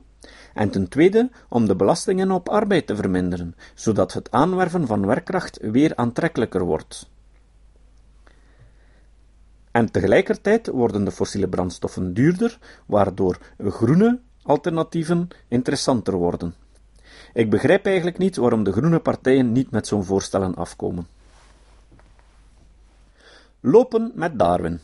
en 0.53 0.69
ten 0.69 0.87
tweede 0.87 1.29
om 1.47 1.67
de 1.67 1.75
belastingen 1.75 2.31
op 2.31 2.49
arbeid 2.49 2.87
te 2.87 2.95
verminderen, 2.95 3.55
zodat 3.73 4.13
het 4.13 4.31
aanwerven 4.31 4.87
van 4.87 5.05
werkkracht 5.05 5.57
weer 5.61 5.95
aantrekkelijker 5.95 6.63
wordt. 6.63 7.09
En 9.71 9.91
tegelijkertijd 9.91 10.67
worden 10.67 11.05
de 11.05 11.11
fossiele 11.11 11.47
brandstoffen 11.47 12.13
duurder, 12.13 12.59
waardoor 12.85 13.37
groene 13.57 14.19
alternatieven 14.41 15.27
interessanter 15.47 16.13
worden. 16.13 16.53
Ik 17.33 17.49
begrijp 17.49 17.85
eigenlijk 17.85 18.17
niet 18.17 18.35
waarom 18.35 18.63
de 18.63 18.71
groene 18.71 18.99
partijen 18.99 19.51
niet 19.51 19.71
met 19.71 19.87
zo'n 19.87 20.03
voorstellen 20.03 20.55
afkomen. 20.55 21.07
Lopen 23.59 24.11
met 24.15 24.39
Darwin. 24.39 24.79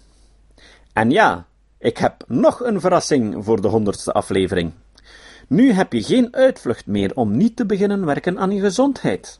En 0.93 1.09
ja, 1.09 1.45
ik 1.77 1.97
heb 1.97 2.23
nog 2.27 2.63
een 2.63 2.79
verrassing 2.79 3.45
voor 3.45 3.61
de 3.61 3.67
honderdste 3.67 4.11
aflevering. 4.11 4.71
Nu 5.47 5.71
heb 5.71 5.93
je 5.93 6.03
geen 6.03 6.35
uitvlucht 6.35 6.85
meer 6.85 7.15
om 7.15 7.37
niet 7.37 7.55
te 7.55 7.65
beginnen 7.65 8.05
werken 8.05 8.39
aan 8.39 8.51
je 8.51 8.61
gezondheid. 8.61 9.39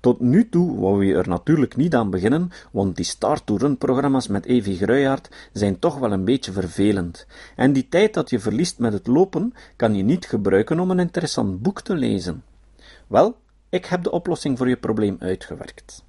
Tot 0.00 0.20
nu 0.20 0.48
toe 0.48 0.80
wou 0.80 1.04
je 1.04 1.14
er 1.14 1.28
natuurlijk 1.28 1.76
niet 1.76 1.94
aan 1.94 2.10
beginnen, 2.10 2.50
want 2.70 2.96
die 2.96 3.04
start-to-run-programma's 3.04 4.28
met 4.28 4.44
Evi 4.44 4.76
Gruijaert 4.76 5.28
zijn 5.52 5.78
toch 5.78 5.98
wel 5.98 6.12
een 6.12 6.24
beetje 6.24 6.52
vervelend. 6.52 7.26
En 7.56 7.72
die 7.72 7.88
tijd 7.88 8.14
dat 8.14 8.30
je 8.30 8.38
verliest 8.38 8.78
met 8.78 8.92
het 8.92 9.06
lopen, 9.06 9.54
kan 9.76 9.94
je 9.94 10.02
niet 10.02 10.26
gebruiken 10.26 10.80
om 10.80 10.90
een 10.90 10.98
interessant 10.98 11.62
boek 11.62 11.80
te 11.80 11.94
lezen. 11.94 12.44
Wel, 13.06 13.36
ik 13.68 13.84
heb 13.86 14.02
de 14.02 14.10
oplossing 14.10 14.58
voor 14.58 14.68
je 14.68 14.76
probleem 14.76 15.16
uitgewerkt. 15.18 16.04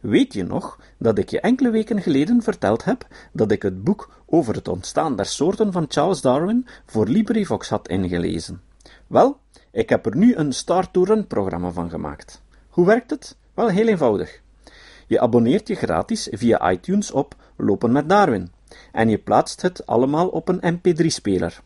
Weet 0.00 0.32
je 0.32 0.44
nog 0.44 0.78
dat 0.98 1.18
ik 1.18 1.30
je 1.30 1.40
enkele 1.40 1.70
weken 1.70 2.02
geleden 2.02 2.42
verteld 2.42 2.84
heb 2.84 3.06
dat 3.32 3.50
ik 3.50 3.62
het 3.62 3.84
boek 3.84 4.10
over 4.26 4.54
het 4.54 4.68
ontstaan 4.68 5.16
der 5.16 5.26
soorten 5.26 5.72
van 5.72 5.84
Charles 5.88 6.20
Darwin 6.20 6.66
voor 6.86 7.08
LibriVox 7.08 7.68
had 7.68 7.88
ingelezen? 7.88 8.60
Wel, 9.06 9.38
ik 9.70 9.88
heb 9.88 10.06
er 10.06 10.16
nu 10.16 10.34
een 10.34 10.52
Start-to-Run-programma 10.52 11.70
van 11.70 11.90
gemaakt. 11.90 12.42
Hoe 12.80 12.88
werkt 12.88 13.10
het? 13.10 13.36
Wel 13.54 13.68
heel 13.68 13.86
eenvoudig. 13.86 14.40
Je 15.06 15.20
abonneert 15.20 15.68
je 15.68 15.74
gratis 15.74 16.28
via 16.30 16.70
iTunes 16.70 17.10
op 17.10 17.34
Lopen 17.56 17.92
met 17.92 18.08
Darwin 18.08 18.50
en 18.92 19.08
je 19.08 19.18
plaatst 19.18 19.62
het 19.62 19.86
allemaal 19.86 20.28
op 20.28 20.48
een 20.48 20.78
MP3-speler. 20.78 21.62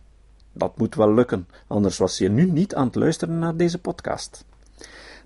Dat 0.52 0.78
moet 0.78 0.94
wel 0.94 1.14
lukken, 1.14 1.48
anders 1.66 1.98
was 1.98 2.18
je 2.18 2.28
nu 2.28 2.50
niet 2.50 2.74
aan 2.74 2.86
het 2.86 2.94
luisteren 2.94 3.38
naar 3.38 3.56
deze 3.56 3.78
podcast. 3.78 4.44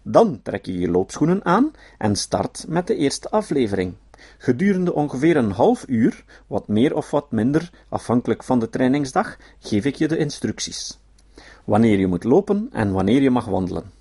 Dan 0.02 0.42
trek 0.42 0.66
je 0.66 0.78
je 0.78 0.90
loopschoenen 0.90 1.44
aan 1.44 1.70
en 1.98 2.16
start 2.16 2.64
met 2.68 2.86
de 2.86 2.96
eerste 2.96 3.30
aflevering. 3.30 3.94
Gedurende 4.38 4.94
ongeveer 4.94 5.36
een 5.36 5.52
half 5.52 5.84
uur, 5.86 6.24
wat 6.46 6.68
meer 6.68 6.94
of 6.94 7.10
wat 7.10 7.30
minder 7.30 7.70
afhankelijk 7.88 8.44
van 8.44 8.58
de 8.58 8.70
trainingsdag, 8.70 9.36
geef 9.58 9.84
ik 9.84 9.94
je 9.94 10.08
de 10.08 10.18
instructies. 10.18 10.98
Wanneer 11.64 11.98
je 11.98 12.06
moet 12.06 12.24
lopen 12.24 12.68
en 12.72 12.92
wanneer 12.92 13.22
je 13.22 13.30
mag 13.30 13.44
wandelen. 13.44 13.97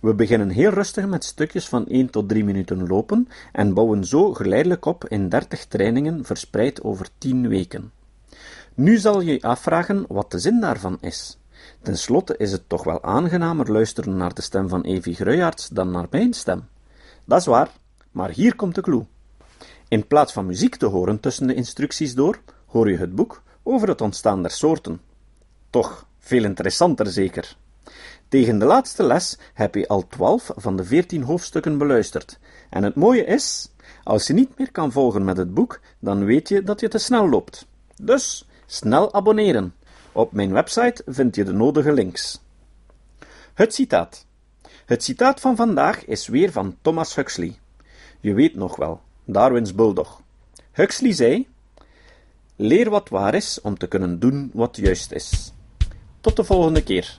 We 0.00 0.14
beginnen 0.14 0.48
heel 0.48 0.70
rustig 0.70 1.06
met 1.06 1.24
stukjes 1.24 1.68
van 1.68 1.86
1 1.86 2.10
tot 2.10 2.28
3 2.28 2.44
minuten 2.44 2.86
lopen 2.86 3.28
en 3.52 3.74
bouwen 3.74 4.04
zo 4.04 4.34
geleidelijk 4.34 4.84
op 4.84 5.08
in 5.08 5.28
30 5.28 5.64
trainingen 5.66 6.24
verspreid 6.24 6.82
over 6.82 7.08
10 7.18 7.48
weken. 7.48 7.92
Nu 8.74 8.96
zal 8.96 9.20
je 9.20 9.32
je 9.32 9.42
afvragen 9.42 10.04
wat 10.08 10.30
de 10.30 10.38
zin 10.38 10.60
daarvan 10.60 10.98
is. 11.00 11.38
Ten 11.82 11.98
slotte 11.98 12.36
is 12.36 12.52
het 12.52 12.68
toch 12.68 12.84
wel 12.84 13.02
aangenamer 13.02 13.72
luisteren 13.72 14.16
naar 14.16 14.34
de 14.34 14.42
stem 14.42 14.68
van 14.68 14.82
Evi 14.82 15.14
Gruijaerts 15.14 15.68
dan 15.68 15.90
naar 15.90 16.06
mijn 16.10 16.32
stem. 16.32 16.68
Dat 17.24 17.40
is 17.40 17.46
waar, 17.46 17.70
maar 18.10 18.30
hier 18.30 18.56
komt 18.56 18.74
de 18.74 18.80
clue. 18.80 19.06
In 19.88 20.06
plaats 20.06 20.32
van 20.32 20.46
muziek 20.46 20.76
te 20.76 20.86
horen 20.86 21.20
tussen 21.20 21.46
de 21.46 21.54
instructies 21.54 22.14
door, 22.14 22.40
hoor 22.66 22.90
je 22.90 22.96
het 22.96 23.14
boek 23.14 23.42
over 23.62 23.88
het 23.88 24.00
ontstaan 24.00 24.42
der 24.42 24.50
soorten. 24.50 25.00
Toch, 25.70 26.06
veel 26.18 26.44
interessanter 26.44 27.06
zeker. 27.06 27.56
Tegen 28.28 28.58
de 28.58 28.64
laatste 28.64 29.02
les 29.02 29.38
heb 29.54 29.74
je 29.74 29.88
al 29.88 30.06
twaalf 30.08 30.50
van 30.56 30.76
de 30.76 30.84
veertien 30.84 31.22
hoofdstukken 31.22 31.78
beluisterd. 31.78 32.38
En 32.70 32.82
het 32.82 32.94
mooie 32.94 33.24
is, 33.24 33.70
als 34.04 34.26
je 34.26 34.32
niet 34.32 34.58
meer 34.58 34.72
kan 34.72 34.92
volgen 34.92 35.24
met 35.24 35.36
het 35.36 35.54
boek, 35.54 35.80
dan 35.98 36.24
weet 36.24 36.48
je 36.48 36.62
dat 36.62 36.80
je 36.80 36.88
te 36.88 36.98
snel 36.98 37.28
loopt. 37.28 37.66
Dus, 38.02 38.48
snel 38.66 39.14
abonneren. 39.14 39.74
Op 40.12 40.32
mijn 40.32 40.52
website 40.52 41.02
vind 41.06 41.34
je 41.36 41.44
de 41.44 41.52
nodige 41.52 41.92
links. 41.92 42.40
Het 43.54 43.74
citaat. 43.74 44.26
Het 44.86 45.04
citaat 45.04 45.40
van 45.40 45.56
vandaag 45.56 46.04
is 46.04 46.26
weer 46.26 46.52
van 46.52 46.76
Thomas 46.82 47.14
Huxley. 47.14 47.58
Je 48.20 48.34
weet 48.34 48.54
nog 48.54 48.76
wel, 48.76 49.00
Darwins 49.24 49.74
bulldog. 49.74 50.20
Huxley 50.72 51.12
zei: 51.12 51.48
Leer 52.56 52.90
wat 52.90 53.08
waar 53.08 53.34
is 53.34 53.60
om 53.60 53.78
te 53.78 53.86
kunnen 53.86 54.18
doen 54.18 54.50
wat 54.54 54.76
juist 54.76 55.12
is. 55.12 55.52
Tot 56.20 56.36
de 56.36 56.44
volgende 56.44 56.82
keer. 56.82 57.18